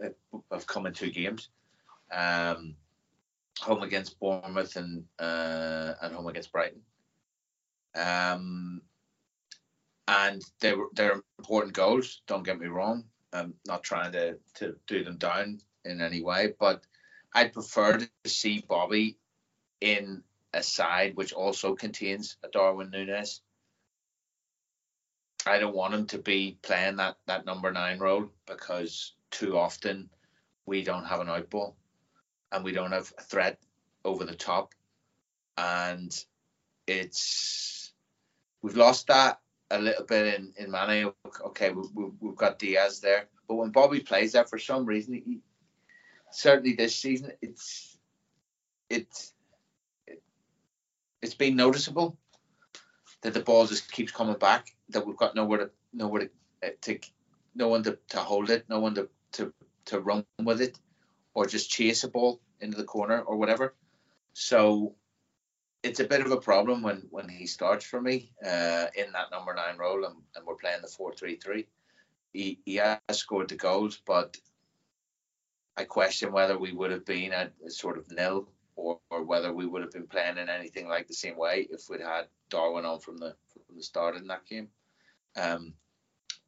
[0.52, 1.48] have come in two games.
[2.12, 2.76] Um,
[3.60, 6.82] home against Bournemouth and uh, and home against Brighton.
[7.96, 8.82] Um,
[10.06, 12.22] and they were they're important goals.
[12.28, 13.04] Don't get me wrong.
[13.32, 16.82] I'm not trying to to do them down in any way, but
[17.34, 19.18] I'd prefer to see Bobby
[19.80, 20.22] in
[20.54, 23.42] a side which also contains a Darwin Nunez.
[25.46, 30.10] I don't want him to be playing that that number nine role because too often
[30.66, 31.74] we don't have an outball
[32.52, 33.58] and we don't have a threat
[34.04, 34.74] over the top,
[35.56, 36.12] and
[36.86, 37.92] it's
[38.62, 41.12] we've lost that a little bit in in Mane.
[41.46, 45.14] Okay, we, we, we've got Diaz there, but when Bobby plays there for some reason,
[45.14, 45.40] he,
[46.30, 47.96] certainly this season, it's
[48.88, 49.32] it's
[50.06, 50.22] it,
[51.22, 52.16] it's been noticeable
[53.22, 56.28] that the ball just keeps coming back that we've got nowhere to nowhere
[56.62, 56.98] to, uh, to
[57.54, 59.52] no one to, to hold it, no one to, to
[59.86, 60.78] to run with it,
[61.34, 63.74] or just chase a ball into the corner or whatever.
[64.32, 64.94] So
[65.82, 69.30] it's a bit of a problem when when he starts for me uh, in that
[69.30, 71.66] number nine role, and, and we're playing the four three three.
[72.32, 74.36] He he has scored the goals, but
[75.78, 79.64] I question whether we would have been at sort of nil or, or whether we
[79.64, 82.98] would have been playing in anything like the same way if we'd had Darwin on
[82.98, 84.68] from the from the start in that game.
[85.36, 85.74] Um,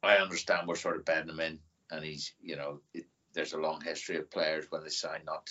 [0.03, 1.59] I understand we're sort of bedding him in,
[1.91, 5.49] and he's you know it, there's a long history of players when they sign not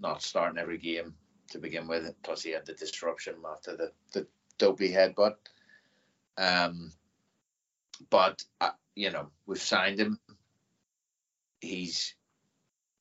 [0.00, 1.14] not starting every game
[1.50, 2.14] to begin with.
[2.22, 5.34] Plus, he had the disruption after the the dopey headbutt.
[6.38, 6.92] Um,
[8.08, 10.18] but uh, you know we've signed him.
[11.60, 12.14] He's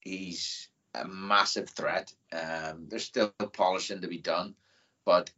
[0.01, 2.13] he's a massive threat.
[2.33, 4.55] Um, there's still polishing to be done,
[5.05, 5.29] but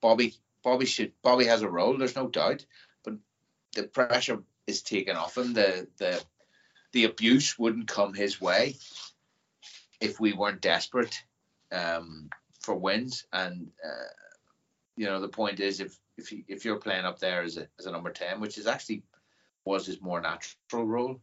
[0.00, 1.96] Bobby Bobby should Bobby has a role.
[1.96, 2.64] There's no doubt,
[3.04, 3.14] but
[3.74, 5.52] the pressure is taken off him.
[5.52, 6.22] The the
[6.92, 8.76] the abuse wouldn't come his way
[10.00, 11.22] if we weren't desperate
[11.72, 13.26] um, for wins.
[13.32, 14.12] And uh,
[14.96, 17.68] you know the point is if if he, if you're playing up there as a
[17.78, 19.02] as a number ten, which is actually
[19.64, 21.20] was his more natural role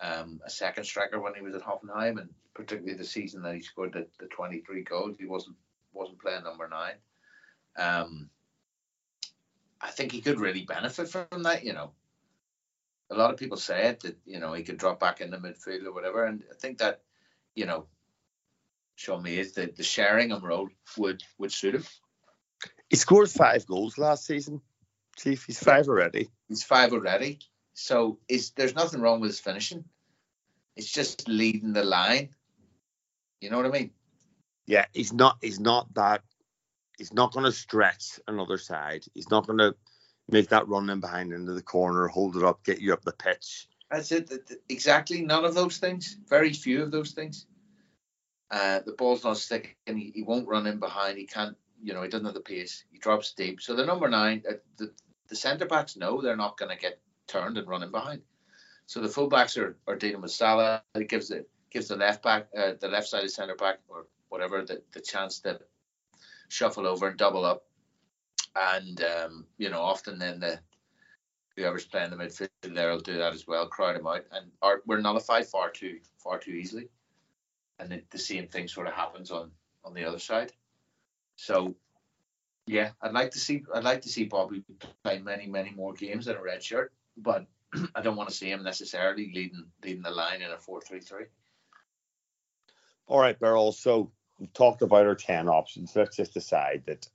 [0.00, 3.60] um, a second striker when he was at Hoffenheim, and particularly the season that he
[3.60, 5.56] scored the, the 23 goals, he wasn't
[5.92, 6.94] wasn't playing number nine.
[7.76, 8.30] Um,
[9.80, 11.64] I think he could really benefit from that.
[11.64, 11.92] You know,
[13.10, 15.36] a lot of people say it that you know he could drop back in the
[15.36, 17.02] midfield or whatever, and I think that
[17.54, 17.86] you know,
[18.96, 21.84] show me is that the Sheringham role would would suit him.
[22.88, 24.60] He scored five goals last season.
[25.16, 26.28] Chief, he's five already.
[26.48, 27.40] He's five already.
[27.74, 29.84] So is there's nothing wrong with his finishing.
[30.76, 32.30] It's just leading the line.
[33.40, 33.90] You know what I mean?
[34.66, 35.38] Yeah, he's not.
[35.40, 36.22] He's not that.
[36.98, 39.04] He's not going to stretch another side.
[39.14, 39.74] He's not going to
[40.28, 43.12] make that run in behind into the corner, hold it up, get you up the
[43.12, 43.68] pitch.
[43.90, 44.30] That's it.
[44.68, 45.22] Exactly.
[45.22, 46.16] None of those things.
[46.28, 47.46] Very few of those things.
[48.50, 49.74] Uh, the ball's not sticking.
[49.86, 51.18] He, he won't run in behind.
[51.18, 51.56] He can't.
[51.82, 52.84] You know, he doesn't have the pace.
[52.92, 53.62] He drops deep.
[53.62, 54.92] So the number nine, uh, the
[55.28, 58.22] the centre backs know they're not going to get turned and running behind.
[58.86, 60.82] So the fullbacks are, are dealing with Salah.
[60.94, 64.06] It gives it gives the left back, uh, the left side of centre back or
[64.28, 65.60] whatever, the, the chance to
[66.48, 67.64] shuffle over and double up.
[68.56, 70.58] And um, you know, often then the
[71.56, 74.82] whoever's playing the midfield there will do that as well, crowd them out, and are
[74.86, 76.88] we're nullified far too far too easily.
[77.78, 79.52] And the, the same thing sort of happens on
[79.84, 80.52] on the other side.
[81.36, 81.76] So
[82.66, 84.64] yeah, I'd like to see I'd like to see Bobby
[85.04, 87.46] play many many more games in a red shirt but
[87.94, 91.00] I don't want to see him necessarily leading leading the line in a four three
[91.00, 91.26] three.
[93.06, 93.72] All right, Beryl.
[93.72, 95.94] So we've talked about our ten options.
[95.94, 97.08] Let's just decide that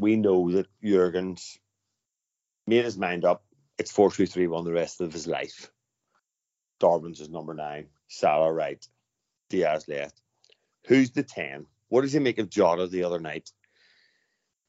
[0.00, 1.58] we know that Jurgen's
[2.66, 3.44] made his mind up.
[3.78, 5.70] It's four three three one the rest of his life.
[6.78, 7.86] Darwin's is number nine.
[8.08, 8.84] Salah right.
[9.48, 10.20] Diaz left.
[10.86, 11.66] Who's the ten?
[11.88, 13.50] What does he make of Jota the other night?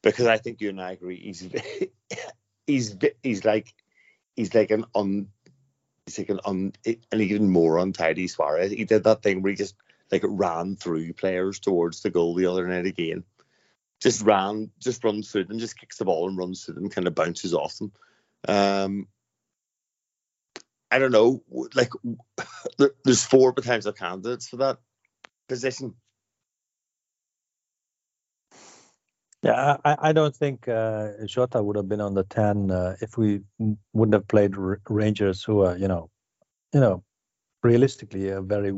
[0.02, 1.42] Because I think you and I agree he's
[2.66, 3.74] he's he's like
[4.36, 5.28] he's like an on
[6.06, 8.72] he's like an un an even more untidy Suarez.
[8.72, 9.74] He did that thing where he just
[10.12, 13.24] like ran through players towards the goal the other night again.
[14.00, 17.06] Just ran, just runs through them, just kicks the ball and runs through them, kind
[17.06, 17.92] of bounces off them.
[18.46, 19.08] Um,
[20.90, 21.42] I don't know,
[21.74, 21.90] like
[23.04, 24.78] there's four potential candidates for that
[25.48, 25.94] position.
[29.44, 33.18] Yeah, I, I don't think uh, Jota would have been on the ten uh, if
[33.18, 33.42] we
[33.94, 36.10] wouldn't have played R- Rangers, who are you know,
[36.74, 37.04] you know,
[37.62, 38.72] realistically a very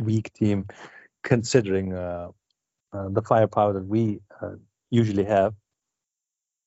[0.00, 0.66] weak team,
[1.24, 2.28] considering uh,
[2.92, 4.52] uh, the firepower that we uh,
[4.90, 5.54] usually have.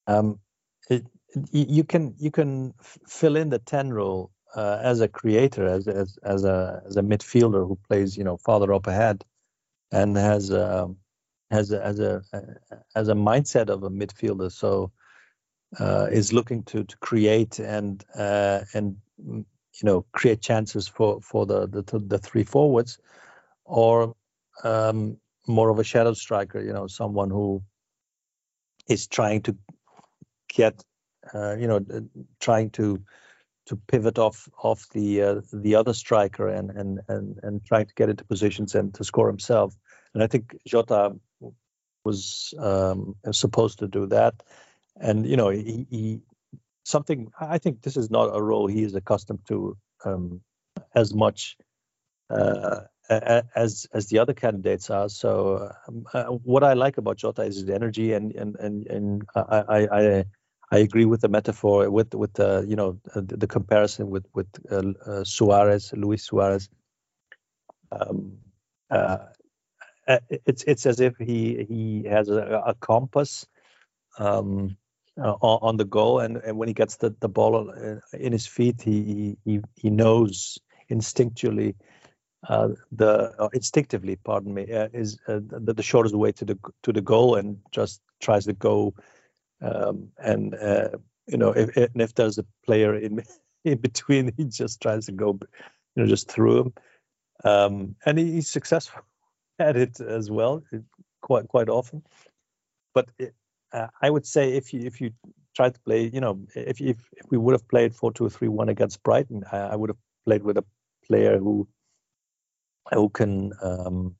[0.07, 0.39] Um,
[0.89, 1.05] it,
[1.51, 2.73] you can you can
[3.07, 7.03] fill in the ten role uh, as a creator, as as as a as a
[7.03, 9.25] midfielder who plays you know farther up ahead,
[9.91, 10.51] and has.
[10.51, 10.97] Um,
[11.53, 12.23] as a as a
[12.95, 14.51] as a mindset of a midfielder.
[14.51, 14.91] So
[15.79, 19.45] uh, is looking to to create and uh, and you
[19.83, 22.99] know create chances for for the the, the three forwards,
[23.65, 24.15] or
[24.63, 26.61] um, more of a shadow striker.
[26.61, 27.63] You know, someone who
[28.89, 29.57] is trying to
[30.49, 30.83] get
[31.33, 31.85] uh, you know
[32.39, 33.01] trying to
[33.67, 37.93] to pivot off off the uh, the other striker and and and and trying to
[37.95, 39.75] get into positions and to score himself.
[40.13, 41.15] And I think Jota
[42.03, 44.43] was um, supposed to do that.
[44.99, 46.21] And you know, he, he,
[46.83, 47.31] something.
[47.39, 50.41] I think this is not a role he is accustomed to um,
[50.95, 51.57] as much
[52.29, 55.09] uh, as as the other candidates are.
[55.09, 59.23] So, um, uh, what I like about Jota is his energy, and and and and
[59.35, 60.25] I I.
[60.71, 64.47] I agree with the metaphor with with uh, you know the, the, comparison with with
[64.71, 66.67] uh, uh, Suarez, Luis Suarez.
[67.91, 68.39] Um,
[70.07, 73.47] uh, it's it's as if he he has a, a compass
[74.19, 74.77] um,
[75.17, 78.47] uh, on the goal, and, and when he gets the, the ball uh, in his
[78.47, 80.59] feet, he he he knows
[80.91, 81.75] instinctually
[82.47, 86.59] uh, the uh, instinctively, pardon me, uh, is uh, the, the shortest way to the
[86.83, 88.93] to the goal, and just tries to go.
[89.61, 90.55] Um, and
[91.27, 93.23] you know, if if there's a player in
[93.63, 95.39] in between, he just tries to go,
[95.95, 96.73] you know, just through him.
[97.45, 99.03] Um, and he, he's successful
[99.59, 100.63] at it as well,
[101.21, 102.03] quite quite often.
[102.93, 103.33] But it,
[103.71, 105.11] uh, I would say if you if you
[105.55, 108.47] try to play, you know, if if, if we would have played four two three
[108.47, 110.65] one against Brighton, I, I, would have played with a
[111.07, 111.67] player who
[112.91, 114.15] who can um,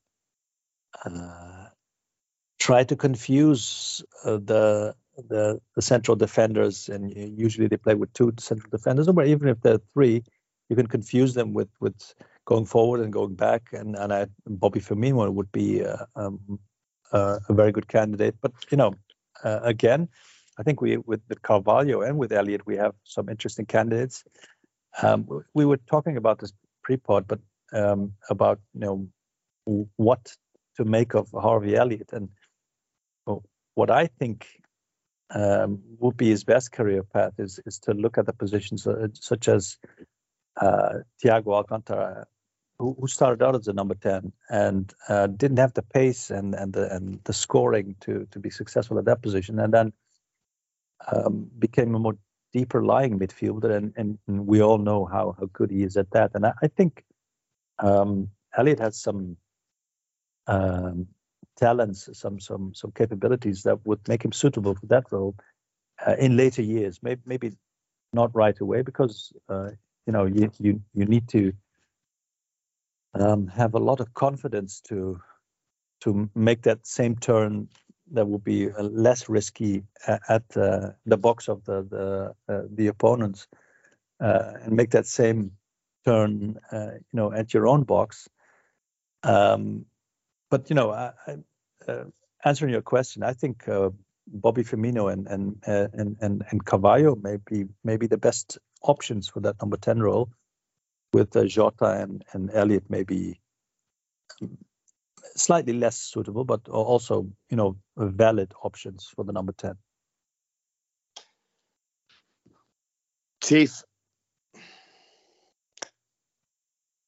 [1.05, 1.67] uh,
[2.59, 4.95] try to confuse uh, the,
[5.29, 9.61] the the central defenders, and usually they play with two central defenders, or even if
[9.61, 10.23] they're three,
[10.69, 12.13] you can confuse them with with
[12.45, 13.69] going forward and going back.
[13.71, 16.59] And and I, Bobby Firmino would be uh, um,
[17.11, 18.35] uh, a very good candidate.
[18.41, 18.93] But you know,
[19.43, 20.09] uh, again,
[20.57, 24.23] I think we with, Carvalho and with Elliott, we have some interesting candidates.
[25.01, 27.39] Um, we were talking about this pre-pod, but
[27.71, 30.35] um, about you know what
[30.77, 32.29] to make of Harvey Elliott and
[33.75, 34.47] what I think
[35.33, 39.07] um, would be his best career path is is to look at the positions uh,
[39.13, 39.77] such as
[40.59, 42.27] uh, Thiago Alcantara,
[42.79, 46.73] who, started out as a number ten and uh, didn't have the pace and and
[46.73, 49.93] the and the scoring to to be successful at that position, and then
[51.11, 52.17] um, became a more
[52.51, 56.11] deeper lying midfielder, and, and, and we all know how how good he is at
[56.11, 56.31] that.
[56.35, 57.03] And I, I think
[57.79, 59.37] um, Elliott has some
[60.47, 61.07] um,
[61.57, 65.35] talents, some some some capabilities that would make him suitable for that role
[66.05, 66.99] uh, in later years.
[67.01, 67.51] Maybe maybe
[68.13, 69.69] not right away because uh,
[70.05, 71.53] you know you you you need to
[73.13, 75.19] um, have a lot of confidence to
[76.01, 77.69] to make that same turn
[78.11, 81.83] that would be uh, less risky at uh, the box of the
[82.47, 83.47] the uh, the opponents
[84.19, 85.51] uh, and make that same
[86.05, 88.29] turn, uh, you know, at your own box.
[89.23, 89.85] Um,
[90.49, 92.03] but you know, I, I, uh,
[92.45, 93.65] answering your question, I think
[94.27, 99.39] Bobby Firmino and and and and and Carvalho may be maybe the best options for
[99.41, 100.29] that number ten role,
[101.13, 103.39] with uh, Jota and and Elliott maybe
[104.41, 104.57] um,
[105.35, 109.75] slightly less suitable, but also you know valid options for the number ten.
[113.43, 113.83] Chief,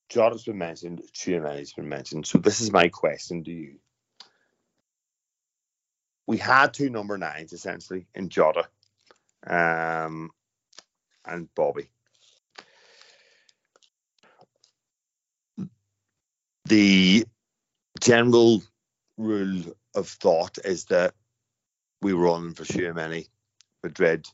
[0.10, 2.28] Jota's been mentioned, Tchouameni's been mentioned.
[2.28, 3.76] So this is my question to you.
[6.28, 8.68] We had two number nines essentially in Jota
[9.48, 10.32] um,
[11.26, 11.90] and Bobby.
[16.68, 17.26] The
[18.02, 18.64] general
[19.18, 19.64] rule
[19.94, 21.14] of thought is that
[22.02, 23.28] we were on for Tchouameni.
[23.84, 24.26] Madrid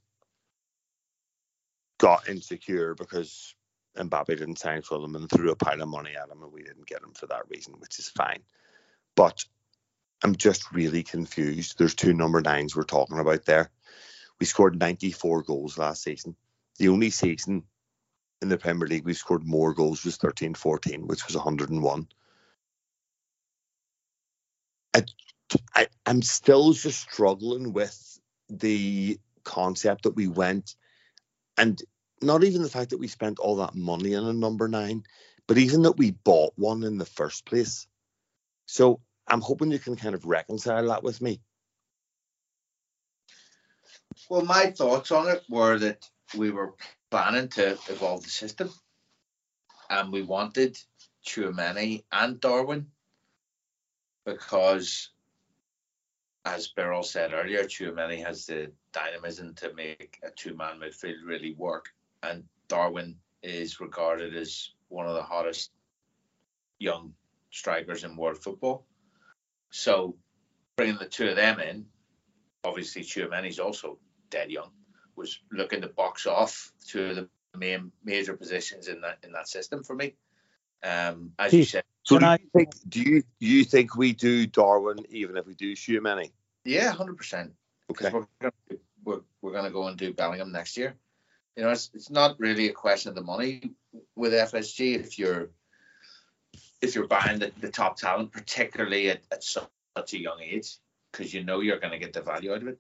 [2.00, 3.54] got insecure because
[3.98, 6.64] Mbappe didn't sign for them and threw a pile of money at him, and we
[6.64, 8.40] didn't get him for that reason, which is fine.
[9.16, 9.44] But
[10.24, 11.78] I'm just really confused.
[11.78, 13.70] There's two number nines we're talking about there.
[14.40, 16.36] We scored 94 goals last season.
[16.78, 17.64] The only season
[18.42, 22.08] in the Premier League we scored more goals was 13 14, which was 101.
[24.94, 28.20] I, I'm still just struggling with
[28.50, 30.76] the concept that we went
[31.58, 31.82] and
[32.22, 35.04] not even the fact that we spent all that money on a number nine,
[35.48, 37.88] but even that we bought one in the first place.
[38.68, 41.42] So I'm hoping you can kind of reconcile that with me.
[44.30, 46.76] Well, my thoughts on it were that we were
[47.10, 48.70] planning to evolve the system,
[49.90, 50.78] and we wanted
[51.26, 52.88] Tchouameni and Darwin
[54.26, 55.10] because,
[56.46, 61.90] as Beryl said earlier, Tchouameni has the dynamism to make a two-man midfield really work
[62.24, 65.72] and Darwin is regarded as one of the hottest
[66.80, 67.14] young
[67.52, 68.86] strikers in world football.
[69.72, 70.16] So
[70.76, 71.86] bringing the two of them in,
[72.64, 73.98] obviously Tchouameni's also
[74.30, 74.72] dead young,
[75.16, 79.48] was looking to box off two of the main major positions in that in that
[79.48, 80.16] system for me.
[80.84, 81.84] Um, as you said.
[82.04, 85.76] So do you, think, do you you think we do Darwin even if we do
[85.76, 86.32] Tchouameni?
[86.66, 87.54] Yeah, hundred percent.
[87.92, 88.10] Okay.
[88.12, 90.96] We're gonna, we're, we're gonna go and do Bellingham next year
[91.56, 93.72] you know, it's, it's not really a question of the money
[94.16, 95.50] with FSG if you're
[96.82, 99.68] if you're buying the, the top talent, particularly at, at such
[100.14, 100.78] a young age,
[101.12, 102.80] because you know you're going to get the value out of it.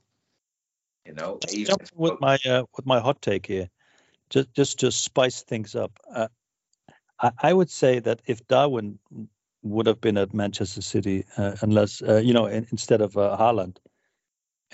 [1.05, 3.69] You know, just with my uh, with my hot take here,
[4.29, 6.27] just just to spice things up, uh,
[7.21, 8.99] I, I would say that if Darwin
[9.63, 13.37] would have been at Manchester City uh, unless uh, you know in, instead of uh,
[13.39, 13.77] Haaland,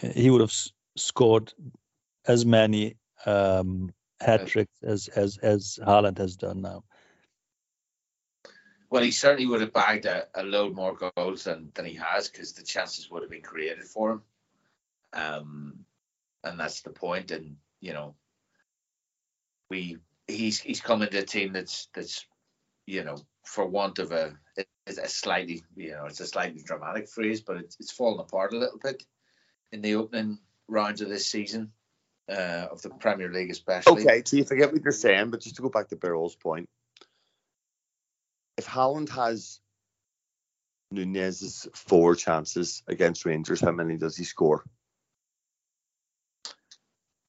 [0.01, 1.53] he would have s- scored
[2.25, 2.95] as many
[3.25, 6.83] um, hat tricks as as as Haaland has done now.
[8.89, 12.29] Well, he certainly would have bagged a, a load more goals than, than he has
[12.29, 14.21] because the chances would have been created for him.
[15.11, 15.79] Um,
[16.43, 17.31] and that's the point.
[17.31, 18.15] And you know,
[19.69, 22.25] we he's he's come into a team that's that's
[22.87, 24.35] you know for want of a
[24.87, 28.53] it's a slightly you know it's a slightly dramatic phrase, but it's it's fallen apart
[28.53, 29.03] a little bit
[29.71, 31.71] in the opening rounds of this season
[32.29, 34.01] uh, of the Premier League, especially.
[34.01, 36.67] Okay, so you forget what you're saying, but just to go back to Barrow's point,
[38.57, 39.59] if Haaland has
[40.91, 44.63] Nunez's four chances against Rangers, how many does he score?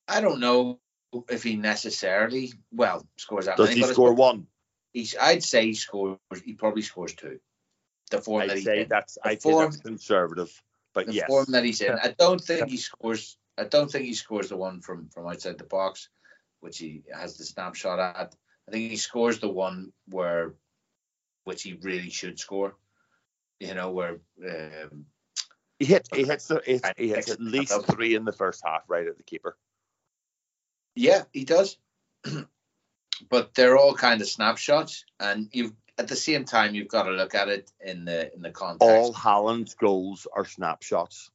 [0.06, 0.80] I don't know
[1.28, 3.80] if he necessarily well scores that Does many.
[3.80, 4.46] he but score one?
[4.92, 6.18] He's, I'd say he scores.
[6.44, 7.40] He probably scores two.
[8.10, 8.88] The form that I'd he say did.
[8.88, 10.62] that's The I'd say that's conservative,
[10.94, 11.92] but the yes, form that he's in.
[12.02, 13.36] I don't think he scores.
[13.58, 16.08] I don't think he scores the one from from outside the box,
[16.60, 18.34] which he has the snapshot at.
[18.66, 20.54] I think he scores the one where,
[21.44, 22.76] which he really should score.
[23.60, 24.20] You know where.
[24.42, 25.06] Um,
[25.78, 28.82] he hits he hits the, he he hits at least three in the first half,
[28.88, 29.56] right at the keeper.
[30.94, 31.76] yeah, he does.
[33.28, 37.10] but they're all kind of snapshots, and you've at the same time you've got to
[37.10, 38.82] look at it in the in the context.
[38.82, 41.30] All Haaland's goals are snapshots.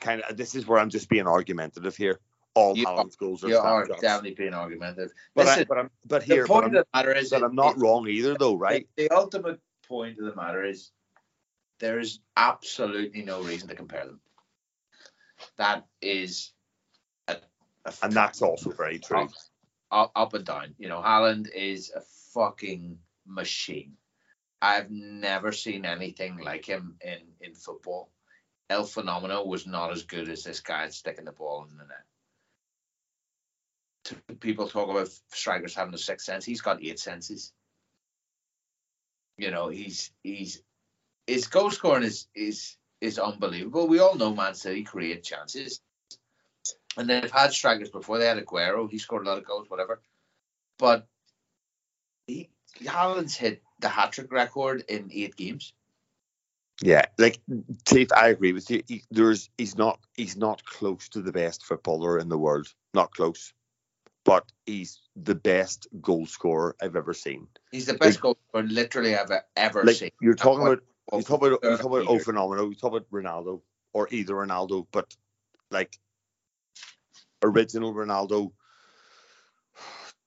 [0.00, 0.36] Kind of.
[0.36, 2.20] This is where I'm just being argumentative here.
[2.54, 5.10] All You are- goals are you are definitely being argumentative.
[5.34, 7.42] but, I, but I'm but the here, but point I'm, of the matter is, that
[7.42, 8.86] I'm not it- wrong either, though, right?
[8.96, 10.90] The, the ultimate point of the matter is
[11.80, 14.20] there is absolutely no reason to compare them.
[15.56, 16.52] That is
[17.26, 17.36] a,
[17.86, 19.28] a And that's also very true.
[19.92, 20.74] Up, up, and down.
[20.78, 22.00] You know, Haaland is a
[22.34, 23.92] fucking machine.
[24.60, 28.10] I've never seen anything like him in, in football.
[28.70, 31.84] El Fenomeno was not as good as this guy at sticking the ball in the
[31.84, 32.06] net.
[34.40, 36.44] People talk about strikers having a sixth sense.
[36.44, 37.52] He's got eight senses.
[39.36, 40.62] You know, he's he's
[41.26, 43.88] his goal scoring is is is unbelievable.
[43.88, 45.80] We all know Man City create chances.
[46.96, 48.18] And they've had strikers before.
[48.18, 48.90] They had Aguero.
[48.90, 50.00] He scored a lot of goals, whatever.
[50.78, 51.06] But
[52.26, 55.72] he Haaland's hit the hat trick record in eight games.
[56.82, 57.38] Yeah, like
[57.86, 58.82] Steve, I agree with you.
[58.88, 62.66] He, there's he's not he's not close to the best footballer in the world.
[62.92, 63.52] Not close,
[64.24, 67.46] but he's the best goal scorer I've ever seen.
[67.70, 70.10] He's the best goal scorer literally I've ever Like seen.
[70.20, 70.82] you're talking about,
[71.12, 72.22] you talk about, you talk about Years.
[72.22, 72.68] O phenomenal.
[72.68, 73.60] You talk about Ronaldo
[73.92, 75.14] or either Ronaldo, but
[75.70, 75.98] like
[77.42, 78.52] original Ronaldo.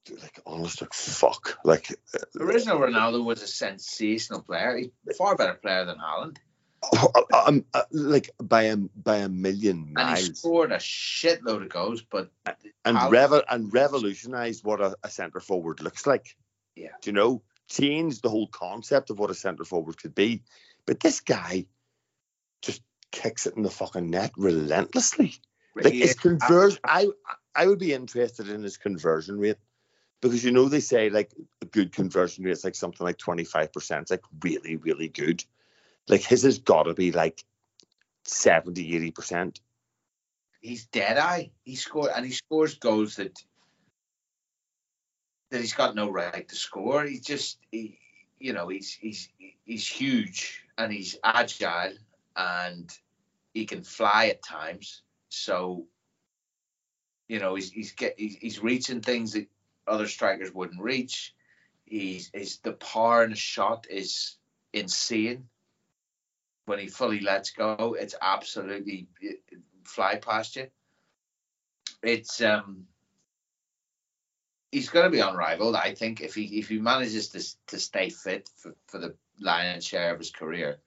[0.05, 4.77] dude, Like honest like fuck, like uh, Original Ronaldo was a sensational player.
[4.77, 6.37] He's far better player than Haaland.
[7.47, 11.69] um, uh, like by a by a million miles And he scored a shitload of
[11.69, 12.29] goals, but
[12.83, 16.35] and Haaland- revo- and revolutionized what a, a centre forward looks like.
[16.75, 16.89] Yeah.
[17.01, 17.41] Do you know?
[17.67, 20.43] Changed the whole concept of what a centre forward could be.
[20.85, 21.65] But this guy
[22.61, 25.33] just kicks it in the fucking net relentlessly.
[25.75, 27.09] Like he his conversion, I
[27.53, 29.57] I would be interested in his conversion rate
[30.21, 33.43] because you know they say like a good conversion rate is like something like twenty
[33.43, 34.03] five percent.
[34.03, 35.43] It's like really really good.
[36.07, 37.43] Like his has got to be like
[38.25, 39.59] 70 80 percent.
[40.61, 41.51] he's dead eye.
[41.63, 43.37] He scored and he scores goals that
[45.51, 47.03] that he's got no right to score.
[47.03, 47.99] He just he,
[48.39, 49.29] you know he's he's
[49.65, 51.93] he's huge and he's agile
[52.35, 52.97] and
[53.53, 55.01] he can fly at times.
[55.29, 55.87] So
[57.27, 59.47] you know he's he's get he's, he's reaching things that
[59.87, 61.33] other strikers wouldn't reach.
[61.85, 62.31] He's
[62.63, 64.37] the power in the shot is
[64.73, 65.47] insane.
[66.65, 69.41] When he fully lets go, it's absolutely it
[69.83, 70.67] fly past you.
[72.01, 72.87] It's um
[74.71, 75.75] he's going to be unrivaled.
[75.75, 79.85] I think if he if he manages to to stay fit for, for the lion's
[79.85, 80.79] share of his career,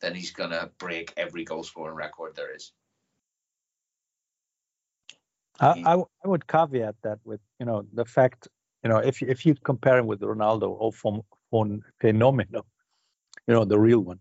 [0.00, 2.72] then he's going to break every goal scoring record there is.
[5.60, 5.94] I,
[6.24, 8.48] I, would caveat that with you know the fact
[8.82, 12.62] you know if you- if you compare him with Ronaldo or from from Fenomeno,
[13.46, 14.20] you know the real one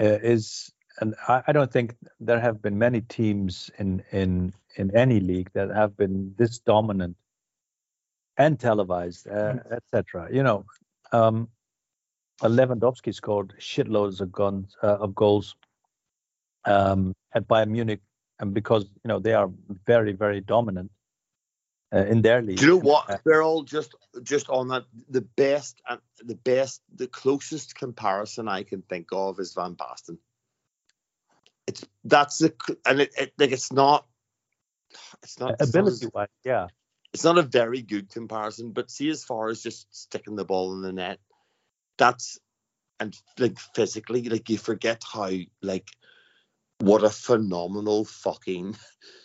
[0.00, 4.96] uh, is and I, I don't think there have been many teams in in in
[4.96, 7.16] any league that have been this dominant
[8.36, 10.28] and televised, uh, etc.
[10.32, 10.64] You know,
[11.12, 11.48] um,
[12.42, 15.54] Lewandowski scored shitloads of guns uh, of goals
[16.64, 18.00] um, at Bayern Munich,
[18.40, 19.50] and because you know they are
[19.86, 20.90] very very dominant,
[21.94, 22.58] uh, in their league.
[22.58, 23.20] Do you know Uh, what?
[23.24, 24.84] They're all just just on that.
[25.08, 30.18] The best and the best, the closest comparison I can think of is Van Basten.
[31.66, 32.52] It's that's the
[32.84, 34.06] and it, it like it's not.
[35.22, 36.68] It's not ability wise, yeah.
[37.12, 40.72] it's not a very good comparison, but see, as far as just sticking the ball
[40.74, 41.18] in the net,
[41.96, 42.38] that's
[43.00, 45.30] and like physically, like you forget how
[45.62, 45.88] like
[46.84, 48.76] what a phenomenal fucking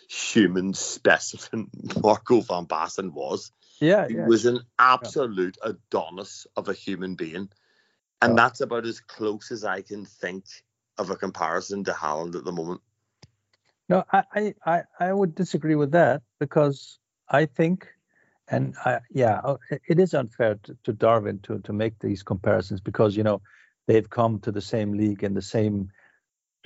[0.08, 1.68] human specimen
[2.02, 3.52] Marco van Basten was.
[3.80, 4.26] Yeah, He yeah.
[4.26, 7.50] was an absolute Adonis of a human being,
[8.22, 8.34] and Yeah.
[8.34, 10.44] that's about as close as I can think
[10.98, 12.80] of a comparison to Haaland at the moment.
[13.88, 16.98] No, I, I, I, would disagree with that because
[17.28, 17.88] I think,
[18.48, 19.56] and I, yeah, uh,
[19.88, 23.42] it- is unfair to, to Darwin to to make these comparisons because you know
[23.86, 25.90] they've come to the same league in the same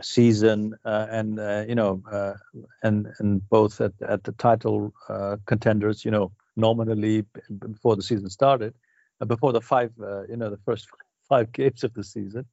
[0.03, 2.35] season uh, and uh, you know uh,
[2.83, 7.25] and and both at at the title uh, contenders, you know, nominally
[7.59, 8.75] before the season started,
[9.21, 10.89] uh, before the five, uh, you know, the first
[11.29, 12.45] five games of the season.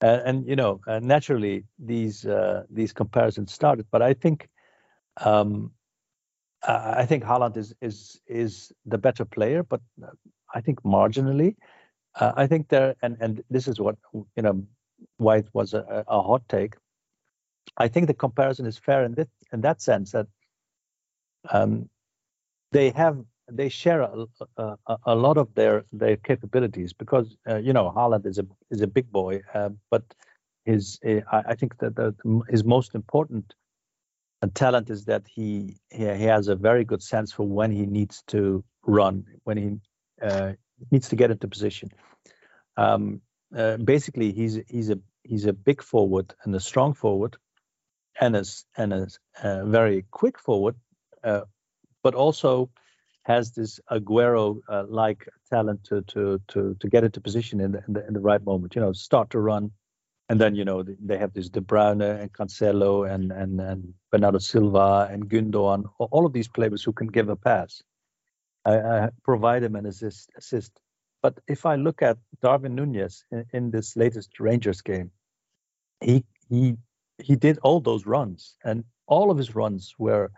[0.00, 2.24] And you know naturally these
[2.70, 4.48] these comparisons started but i think
[5.24, 5.72] um
[6.62, 9.80] i think Haaland is is is the better player but
[10.54, 11.56] i think marginally.
[12.20, 13.96] I think there and and this is what
[14.36, 14.62] you know
[15.16, 16.74] why it was a, a hot take
[17.76, 20.26] i think the comparison is fair in that in that sense that
[21.50, 21.88] um
[22.72, 23.18] they have
[23.50, 24.26] they share a,
[24.56, 24.76] a,
[25.06, 28.86] a- lot of their their capabilities because uh, you know Haaland is a is a
[28.86, 30.02] big boy, uh, but
[30.64, 32.14] his uh, I, think that the,
[32.48, 33.54] his most important
[34.54, 38.22] talent is that he, he he has a very good sense for when he needs
[38.28, 39.76] to run, when he
[40.26, 40.52] uh,
[40.90, 41.90] needs to get into position.
[42.76, 43.22] Um,
[43.56, 47.36] uh, basically, he's he's a he's a big forward and a strong forward,
[48.20, 48.44] and a
[48.76, 49.08] and a
[49.42, 50.76] uh, very quick forward,
[51.24, 51.42] uh,
[52.02, 52.70] but also
[53.24, 58.08] has this Aguero-like talent to to to to get into position in the, in the
[58.08, 58.74] in the right moment.
[58.76, 59.72] You know, start to run,
[60.28, 64.38] and then you know they have this De Bruyne and Cancelo and and and Bernardo
[64.38, 67.82] Silva and Gundogan, a- all of these players who can give a pass,
[69.24, 70.72] provide him an assist assist.
[71.22, 75.10] But if I look at Darwin Nunez in, in this latest Rangers game,
[76.00, 76.76] he he
[77.22, 80.30] he did all those runs, and all of his runs were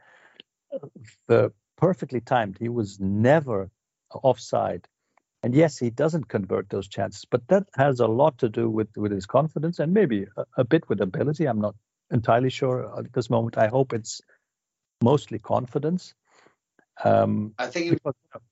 [0.72, 0.88] uh,
[1.26, 2.56] the perfectly timed.
[2.58, 3.70] He was never
[4.10, 4.88] offside.
[5.42, 8.88] And yes, he doesn't convert those chances, but that has a lot to do with,
[8.94, 11.46] with his confidence and maybe a, a bit with ability.
[11.46, 11.74] I'm not
[12.10, 13.56] entirely sure at this moment.
[13.56, 14.20] I hope it's
[15.02, 16.12] mostly confidence.
[17.02, 18.42] Um, I think he was, because,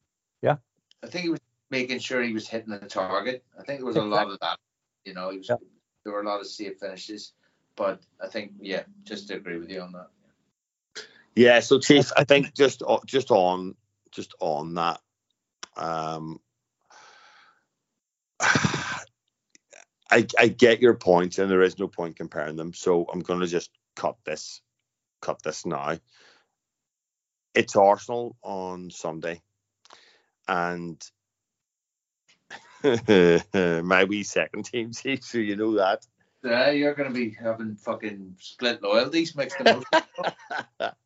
[1.03, 1.41] I think he was
[1.71, 3.45] making sure he was hitting the target.
[3.59, 4.59] I think there was a lot of that.
[5.05, 5.57] You know, he was Yeah.
[6.05, 7.33] there were a lot of safe finishes,
[7.77, 10.09] but I think yeah, just to agree with you on that.
[11.35, 13.77] Yeah, so Chief, I think just just on
[14.11, 15.01] just on that,
[15.77, 16.41] um,
[18.41, 19.05] I
[20.11, 22.73] I get your point, and there is no point comparing them.
[22.75, 24.63] So I'm going to just cut this,
[25.21, 25.99] cut this now.
[27.55, 29.43] It's Arsenal on Sunday,
[30.49, 31.01] and
[33.85, 35.23] my wee second team, Chief.
[35.25, 36.07] So you know that.
[36.45, 39.83] Yeah, you're going to be having fucking split loyalties mixed up.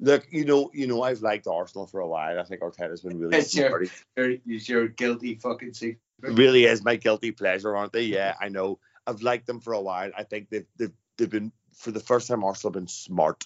[0.00, 2.40] Look, you know, you know, I've liked Arsenal for a while.
[2.40, 3.88] I think Arteta's been really It's your- smart.
[4.16, 6.00] You're, you're guilty fucking secret.
[6.22, 8.02] It really is my guilty pleasure, aren't they?
[8.04, 8.78] Yeah, I know.
[9.06, 10.10] I've liked them for a while.
[10.16, 13.44] I think they've they've, they've been for the first time Arsenal have been smart.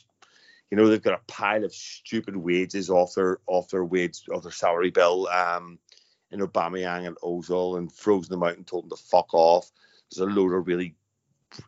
[0.70, 4.42] You know, they've got a pile of stupid wages off their off their wage off
[4.42, 5.26] their salary bill.
[5.26, 5.78] Um,
[6.30, 9.70] in Aubameyang and Ozil and frozen them out and told them to fuck off.
[10.10, 10.94] There's a load of really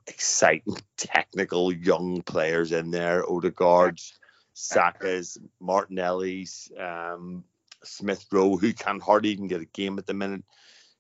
[0.07, 3.25] exciting, technical young players in there.
[3.25, 4.19] Odegaard's,
[4.53, 7.45] Saka's, Martinelli's, um,
[7.83, 10.45] Smith Rowe, who can hardly even get a game at the minute.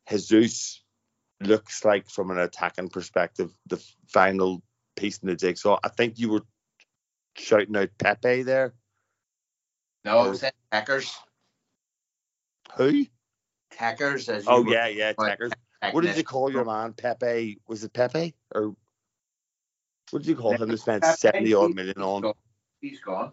[0.08, 0.82] Jesus
[1.40, 4.62] looks like, from an attacking perspective, the final
[4.96, 5.78] piece in the jigsaw.
[5.84, 6.42] I think you were
[7.36, 8.74] shouting out Pepe there.
[10.04, 10.44] No, it was.
[12.76, 13.06] Who?
[13.76, 15.30] Hackers, as you Oh were yeah, yeah, Right.
[15.30, 15.52] Tackers.
[15.92, 17.58] What did you call your man, Pepe?
[17.66, 18.74] Was it Pepe or
[20.10, 20.68] what did you call him?
[20.68, 22.22] Who spent Pepe, seventy odd million on?
[22.22, 22.34] gone.
[22.80, 23.32] He's gone.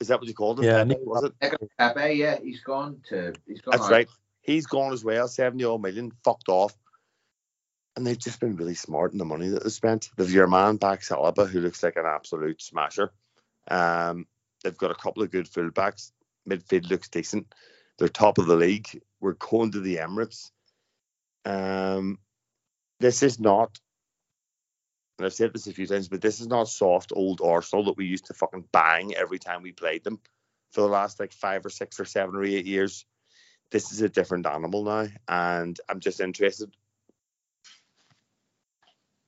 [0.00, 0.66] Is that what you called him?
[0.66, 1.32] Yeah, Pepe, Nick- was it?
[1.40, 3.32] Nicolas Pepe, yeah, he's gone to.
[3.46, 3.72] He's gone.
[3.72, 3.90] That's out.
[3.90, 4.08] right.
[4.42, 6.76] He's gone as well, 70 odd million, fucked off.
[7.96, 10.10] And they've just been really smart in the money that they spent.
[10.16, 13.10] They've your man back Saliba, who looks like an absolute smasher.
[13.68, 14.26] Um,
[14.62, 16.12] they've got a couple of good fullbacks.
[16.48, 17.52] Midfield looks decent.
[17.98, 19.02] They're top of the league.
[19.20, 20.50] We're going to the Emirates.
[21.44, 22.18] Um,
[23.00, 23.78] this is not,
[25.18, 27.96] and I've said this a few times, but this is not soft old Arsenal that
[27.96, 30.20] we used to fucking bang every time we played them
[30.72, 33.06] for the last like five or six or seven or eight years.
[33.70, 36.74] This is a different animal now, and I'm just interested.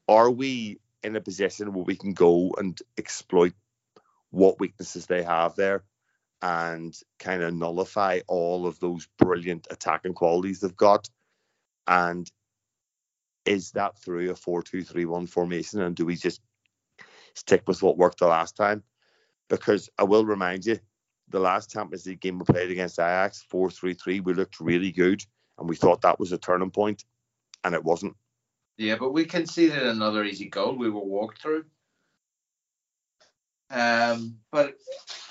[0.07, 3.55] Are we in a position where we can go and exploit
[4.31, 5.85] what weaknesses they have there
[6.43, 11.09] and kind of nullify all of those brilliant attacking qualities they've got?
[11.87, 12.31] And
[13.45, 15.81] is that through a 4 2 3 1 formation?
[15.81, 16.41] And do we just
[17.35, 18.83] stick with what worked the last time?
[19.49, 20.79] Because I will remind you,
[21.31, 24.93] the last Champions League game we played against Ajax, 4 3 3, we looked really
[24.93, 25.23] good
[25.59, 27.05] and we thought that was a turning point,
[27.65, 28.15] and it wasn't.
[28.77, 30.77] Yeah, but we conceded another easy goal.
[30.77, 31.65] We were walked through.
[33.71, 34.75] Um, but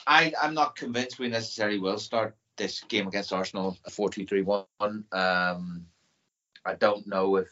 [0.05, 4.41] I, I'm not convinced we necessarily will start this game against Arsenal 4 2 3
[4.41, 4.65] 1.
[5.11, 5.85] Um,
[6.65, 7.49] I don't know if,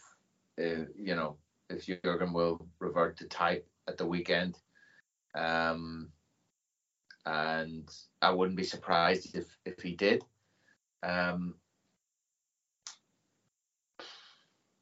[0.57, 1.38] you know,
[1.69, 4.57] if Jurgen will revert to type at the weekend.
[5.36, 6.09] Um,
[7.25, 7.89] and
[8.21, 10.23] I wouldn't be surprised if if he did.
[11.01, 11.55] Um,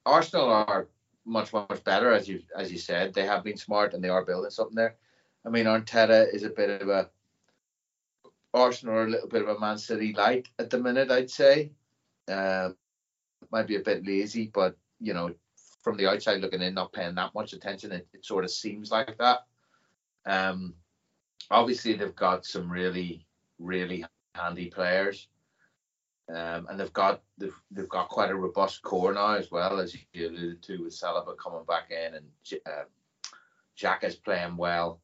[0.05, 0.87] Arsenal are
[1.25, 3.13] much much better as you as you said.
[3.13, 4.95] They have been smart and they are building something there.
[5.45, 7.09] I mean, Arteta is a bit of a
[8.53, 11.09] Arsenal are a little bit of a Man City light at the minute.
[11.09, 11.71] I'd say
[12.29, 12.75] um,
[13.51, 15.33] might be a bit lazy, but you know,
[15.81, 18.91] from the outside looking in, not paying that much attention, it, it sort of seems
[18.91, 19.45] like that.
[20.25, 20.75] Um,
[21.49, 23.25] obviously they've got some really,
[23.59, 25.27] really handy players.
[26.29, 29.95] Um, and they've got they've, they've got quite a robust core now as well, as
[30.13, 32.25] you alluded to with Saliba coming back in and
[32.65, 32.83] uh,
[33.77, 35.01] Xhaka's playing well.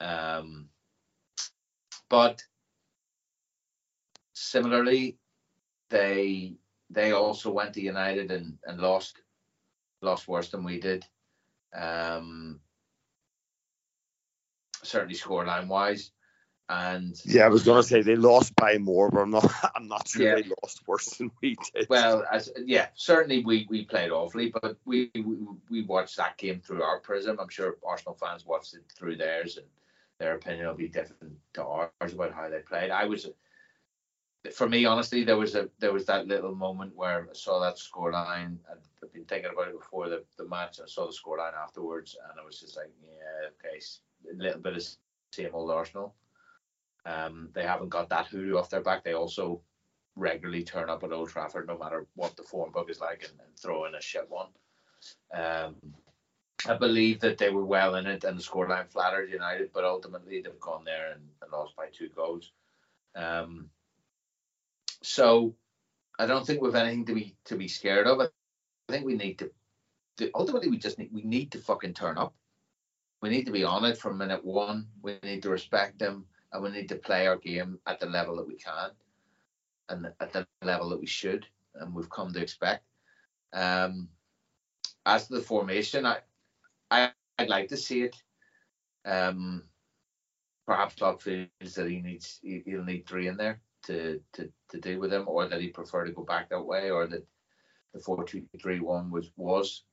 [0.00, 0.68] Um,
[2.08, 2.42] but
[4.32, 5.18] similarly,
[5.90, 6.54] they
[6.88, 9.20] they also went to United and, and lost
[10.02, 11.04] lost worse than we did.
[11.74, 12.60] Um,
[14.82, 16.10] certainly scoreline wise.
[16.68, 19.52] And yeah, I was going to say they lost by more, but I'm not.
[19.74, 20.34] I'm not sure yeah.
[20.36, 21.88] they lost worse than we did.
[21.88, 25.36] Well, as yeah, certainly we we played awfully, but we, we
[25.68, 27.40] we watched that game through our prism.
[27.40, 29.66] I'm sure Arsenal fans watched it through theirs, and
[30.20, 32.90] their opinion will be different to ours about how they played.
[32.90, 33.26] I was,
[34.54, 37.76] for me, honestly, there was a there was that little moment where I saw that
[37.76, 38.58] scoreline.
[38.70, 40.78] I'd been thinking about it before the, the match.
[40.78, 43.80] I saw the scoreline afterwards, and I was just like, yeah, okay,
[44.30, 44.86] a little bit of
[45.32, 46.14] same old Arsenal.
[47.06, 49.02] Um, they haven't got that hoodoo off their back.
[49.02, 49.62] They also
[50.16, 53.40] regularly turn up at Old Trafford, no matter what the form book is like, and,
[53.40, 54.48] and throw in a shit one.
[55.34, 55.76] Um,
[56.66, 60.40] I believe that they were well in it, and the scoreline flattered United, but ultimately
[60.40, 62.52] they've gone there and, and lost by two goals.
[63.14, 63.70] Um,
[65.02, 65.54] so
[66.18, 68.20] I don't think we've anything to be to be scared of.
[68.20, 68.28] I
[68.88, 69.50] think we need to,
[70.18, 72.34] to ultimately we just need we need to fucking turn up
[73.20, 74.86] we need to be on it from minute one.
[75.02, 78.36] We need to respect them, and we need to play our game at the level
[78.36, 78.90] that we can,
[79.88, 82.84] and at the level that we should, and we've come to expect.
[83.52, 84.08] Um,
[85.04, 86.18] as to the formation, I,
[86.90, 88.16] I I'd like to see it.
[89.04, 89.64] Um,
[90.66, 94.80] perhaps Klopp feels that he needs he, will need three in there to to to
[94.80, 97.26] deal with him, or that he prefer to go back that way, or that
[97.94, 99.84] the four two three one was was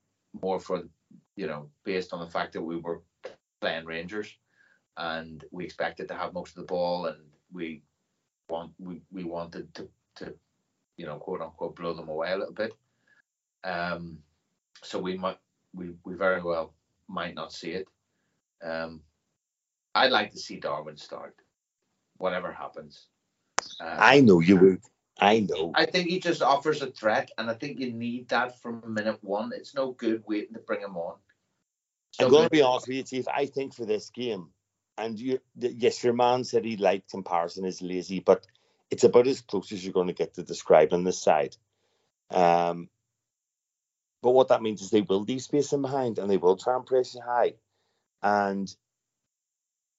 [0.41, 0.83] more for
[1.35, 3.01] you know based on the fact that we were
[3.61, 4.35] playing Rangers,
[4.97, 7.17] and we expected to have most of the ball, and
[7.51, 7.81] we
[8.49, 10.33] want we, we wanted to to
[10.97, 12.73] you know quote unquote blow them away a little bit.
[13.63, 14.19] Um,
[14.83, 15.37] so we might
[15.73, 16.73] we we very well
[17.08, 17.88] might not see it.
[18.64, 19.01] Um,
[19.95, 21.36] I'd like to see Darwin start,
[22.18, 23.08] whatever happens.
[23.80, 24.82] Um, I know you would.
[25.20, 25.72] I know.
[25.74, 29.18] I think he just offers a threat, and I think you need that from minute
[29.24, 29.51] one.
[29.53, 31.16] It's no good waiting to bring him on.
[32.20, 33.28] I'm going to be honest with you, Chief.
[33.28, 34.49] I think for this game,
[34.97, 38.45] and you, yes, your man said he liked comparison is lazy, but
[38.89, 41.55] it's about as close as you're going to get to describing this side.
[42.32, 42.89] Um,
[44.22, 46.76] but what that means is they will leave space in behind and they will try
[46.76, 47.53] and press you high.
[48.22, 48.74] And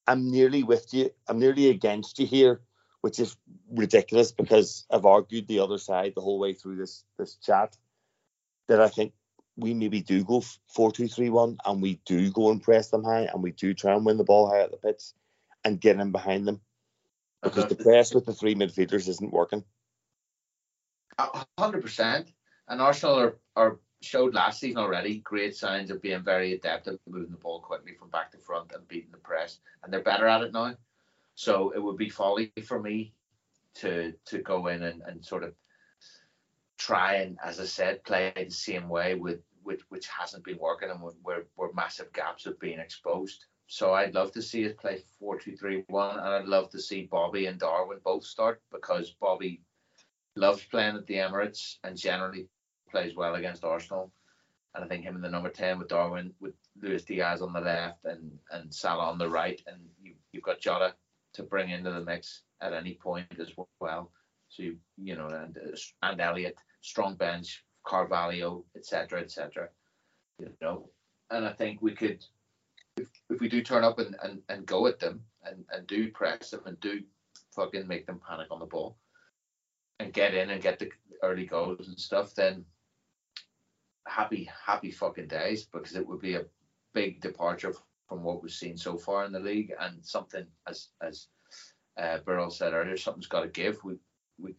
[0.07, 1.11] I'm nearly with you.
[1.29, 2.61] I'm nearly against you here,
[3.01, 3.37] which is
[3.71, 7.77] ridiculous because I've argued the other side the whole way through this this chat.
[8.67, 9.13] That I think
[9.57, 13.05] we maybe do go four two three one and we do go and press them
[13.05, 15.03] high and we do try and win the ball high at the pitch
[15.65, 16.61] and get in behind them
[17.43, 17.75] because uh-huh.
[17.75, 19.65] the press with the three midfielders isn't working.
[21.59, 22.33] hundred percent.
[22.69, 26.99] And Arsenal are, are showed last season already great signs of being very adept at
[27.07, 30.27] moving the ball quickly from back to front and beating the press, and they're better
[30.27, 30.75] at it now.
[31.35, 33.13] So it would be folly for me
[33.77, 35.55] to to go in and, and sort of
[36.79, 40.91] try and, as I said, play the same way with which which hasn't been working
[40.91, 43.45] and where where massive gaps have been exposed.
[43.67, 46.81] so I'd love to see us play 4 2 3 1, and I'd love to
[46.81, 49.61] see Bobby and Darwin both start because Bobby
[50.37, 52.49] loves playing at the Emirates and generally
[52.91, 54.13] plays well against Arsenal.
[54.75, 57.61] And I think him in the number 10 with Darwin, with Luis Diaz on the
[57.61, 60.95] left and, and Salah on the right, and you, you've got Jota
[61.35, 64.13] to bring into the mix at any point as well.
[64.51, 65.59] So, you, you know, and,
[66.03, 69.69] and Elliott, strong bench, Carvalho, etc., etc.
[70.39, 70.91] You know,
[71.31, 72.25] and I think we could
[72.99, 76.11] if, if we do turn up and, and, and go at them and, and do
[76.11, 77.01] press them and do
[77.55, 78.97] fucking make them panic on the ball
[80.01, 80.91] and get in and get the
[81.23, 82.65] early goals and stuff, then
[84.09, 86.45] happy, happy fucking days because it would be a
[86.95, 87.75] big departure
[88.09, 91.29] from what we've seen so far in the league and something as as
[91.99, 93.83] uh, Burrell said earlier, something's got to give.
[93.85, 93.97] We
[94.41, 94.55] we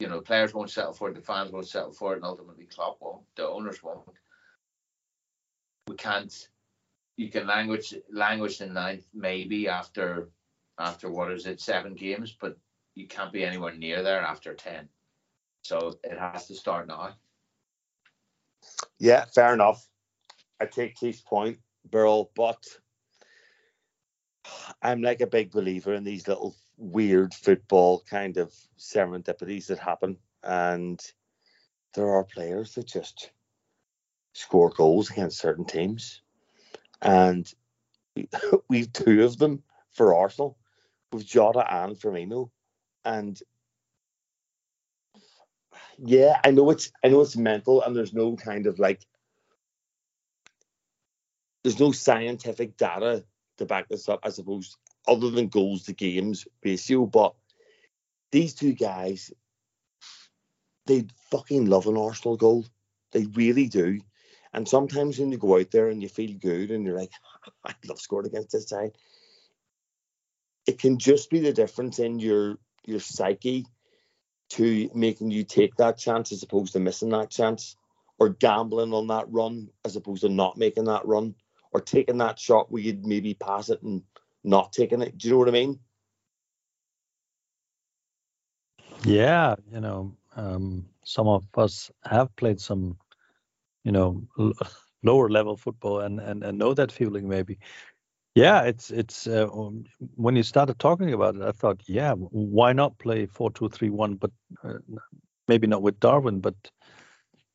[0.00, 2.64] you know players won't settle for it, the fans won't settle for it, and ultimately
[2.64, 4.08] Klopp won't, the owners won't.
[5.88, 6.48] We can't
[7.16, 10.30] you can language language in ninth maybe after
[10.78, 12.56] after what is it seven games, but
[12.94, 14.88] you can't be anywhere near there after ten.
[15.62, 17.14] So it has to start now.
[18.98, 19.86] Yeah, fair enough.
[20.60, 21.58] I take Keith's point,
[21.90, 22.62] Burl, but
[24.80, 30.18] I'm like a big believer in these little weird football kind of serendipities that happen.
[30.42, 31.00] And
[31.94, 33.30] there are players that just
[34.34, 36.22] score goals against certain teams
[37.02, 37.52] and
[38.68, 40.56] we've two of them for Arsenal
[41.12, 42.50] with Jota and Firmino,
[43.04, 43.38] and
[45.98, 49.06] yeah, I know it's I know it's mental, and there's no kind of like
[51.62, 53.24] there's no scientific data
[53.58, 54.76] to back this up, I suppose,
[55.06, 57.06] other than goals to games ratio.
[57.06, 57.34] But
[58.30, 59.32] these two guys,
[60.86, 62.64] they fucking love an Arsenal goal.
[63.12, 64.00] They really do.
[64.54, 67.12] And sometimes when you go out there and you feel good and you're like,
[67.64, 68.92] I love scoring against this side,
[70.66, 73.66] it can just be the difference in your your psyche
[74.52, 77.76] to making you take that chance as opposed to missing that chance,
[78.18, 81.34] or gambling on that run as opposed to not making that run,
[81.72, 84.02] or taking that shot where you'd maybe pass it and
[84.44, 85.16] not taking it.
[85.18, 85.80] Do you know what I mean?
[89.04, 92.96] Yeah, you know, um, some of us have played some
[93.84, 94.52] you know l-
[95.02, 97.58] lower level football and, and and know that feeling maybe
[98.34, 102.72] yeah it's it's uh, um, when you started talking about it i thought yeah why
[102.72, 104.30] not play 4-2-3-1 but
[104.64, 104.78] uh,
[105.48, 106.54] maybe not with darwin but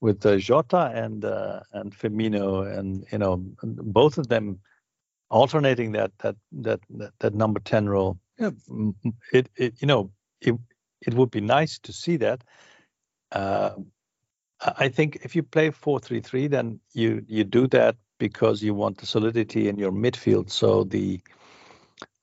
[0.02, 4.60] with uh, jota and uh, and Firmino and you know both of them
[5.30, 8.20] alternating that that that that, that number 10 role.
[8.40, 8.52] Yeah,
[9.34, 10.12] it, it you know
[10.42, 10.56] it
[11.02, 12.44] it would be nice to see that.
[13.32, 13.72] Uh,
[14.78, 19.06] I think if you play 4-3-3, then you you do that because you want the
[19.06, 21.22] solidity in your midfield, so the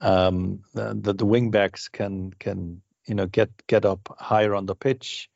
[0.00, 4.74] um, the, the wing backs can can you know get get up higher on the
[4.74, 5.30] pitch,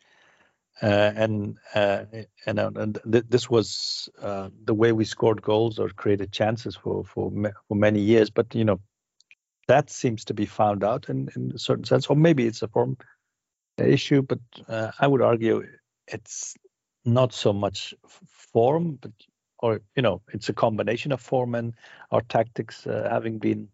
[0.83, 2.05] uh, and uh,
[2.47, 6.77] and, uh, and th- this was uh, the way we scored goals or created chances
[6.77, 7.33] for for
[7.69, 8.31] for many years.
[8.31, 8.81] But you know
[9.69, 12.69] that seems to be found out in in a certain sense, or maybe it's a
[12.69, 12.97] form
[13.79, 14.23] issue.
[14.23, 15.65] But uh, I would argue
[16.07, 16.55] it's
[17.05, 17.95] not so much
[18.53, 19.13] form, but
[19.59, 21.75] or you know, it's a combination of form and
[22.11, 23.69] our tactics uh, having been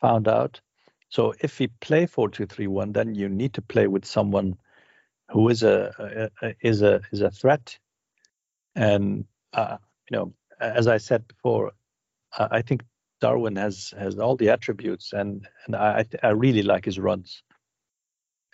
[0.00, 0.60] found out.
[1.10, 4.56] So if we play four two three one, then you need to play with someone
[5.30, 7.78] who is a, a, a is a is a threat.
[8.74, 9.78] And uh,
[10.10, 11.72] you know, as I said before,
[12.36, 12.82] I think
[13.20, 17.42] Darwin has has all the attributes, and and I I really like his runs.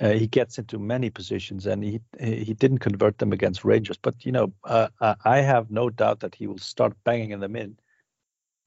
[0.00, 3.96] Uh, he gets into many positions and he he didn't convert them against Rangers.
[3.96, 4.88] But you know, uh,
[5.24, 7.76] I have no doubt that he will start banging them in,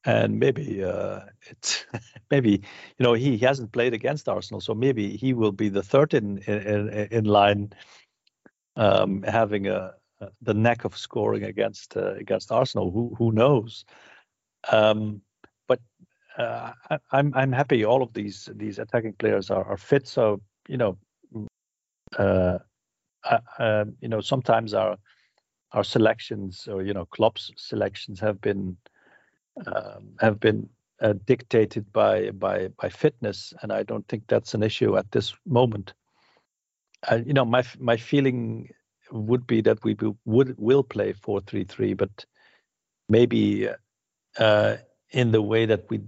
[0.06, 1.84] and maybe uh, it's
[2.30, 5.82] maybe you know he, he hasn't played against Arsenal, so maybe he will be the
[5.82, 7.74] third in in, in line,
[8.76, 12.90] um, having a, a, the knack of scoring against uh, against Arsenal.
[12.90, 13.84] Who who knows?
[14.72, 15.20] Um,
[15.66, 15.80] but
[16.38, 20.08] uh, I, I'm I'm happy all of these these attacking players are, are fit.
[20.08, 20.96] So you know
[22.16, 22.58] uh,
[23.24, 24.96] uh, um, you know, sometimes our
[25.72, 28.76] our selections or you know, Klopp's selections have been
[29.66, 30.68] um, have been
[31.00, 35.34] uh, dictated by by by fitness, and I don't think that's an issue at this
[35.46, 35.92] moment.
[37.10, 38.70] Uh, you know, my my feeling
[39.10, 42.24] would be that we would will play four three three, but
[43.08, 43.68] maybe
[44.38, 44.76] uh,
[45.10, 46.00] in the way that we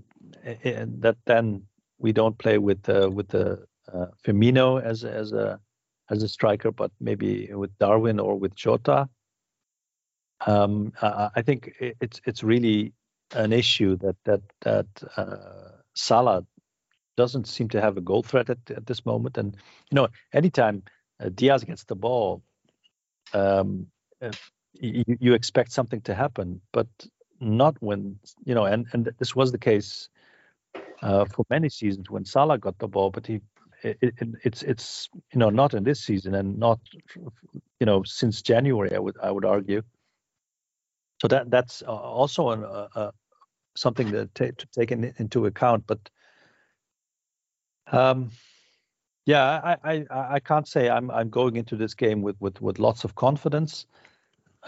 [0.44, 1.62] that then
[1.98, 5.60] we don't play with uh, with the uh, Firmino as as a
[6.10, 9.08] as a striker, but maybe with Darwin or with Jota.
[10.46, 12.92] Um, I think it's it's really
[13.34, 14.86] an issue that that that
[15.16, 16.44] uh, Salah
[17.16, 19.36] doesn't seem to have a goal threat at, at this moment.
[19.36, 19.54] And
[19.90, 20.82] you know, anytime
[21.20, 22.42] uh, Diaz gets the ball,
[23.34, 23.86] um,
[24.22, 24.32] uh,
[24.72, 26.88] you, you, expect something to happen, but
[27.40, 28.64] not when you know.
[28.64, 30.08] And and this was the case
[31.02, 33.40] uh, for many seasons when Salah got the ball, but he.
[33.82, 36.80] It, it, it's it's you know not in this season and not
[37.78, 39.82] you know since January I would I would argue.
[41.20, 43.10] So that that's also an, uh,
[43.76, 45.84] something that to take in, into account.
[45.86, 45.98] But
[47.90, 48.30] um,
[49.26, 50.06] yeah, I, I
[50.36, 53.86] I can't say I'm I'm going into this game with with with lots of confidence.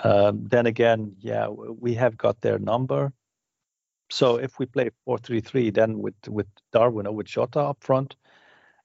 [0.05, 3.13] Um, then again, yeah, we have got their number.
[4.11, 8.17] So if we play 4-3-3, then with with Darwin or with Jota up front,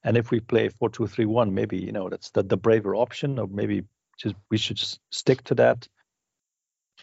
[0.07, 3.83] and if we play 4-2-3-1, maybe you know that's the, the braver option, or maybe
[4.17, 5.85] just we should just stick to that.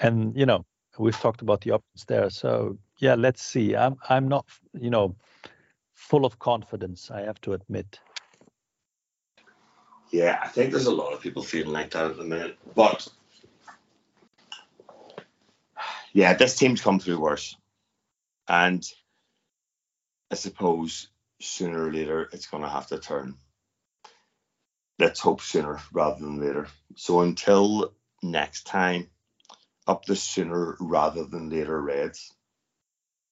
[0.00, 0.64] And you know,
[0.98, 2.30] we've talked about the options there.
[2.30, 3.76] So yeah, let's see.
[3.76, 5.16] I'm I'm not you know
[5.92, 7.10] full of confidence.
[7.10, 8.00] I have to admit.
[10.10, 12.56] Yeah, I think there's a lot of people feeling like that at the minute.
[12.74, 13.06] But
[16.14, 17.54] yeah, this team's come through worse,
[18.48, 18.82] and
[20.30, 21.08] I suppose
[21.44, 23.34] sooner or later it's going to have to turn.
[24.98, 26.68] Let's hope sooner rather than later.
[26.96, 29.10] So until next time,
[29.86, 32.33] up the sooner rather than later Reds.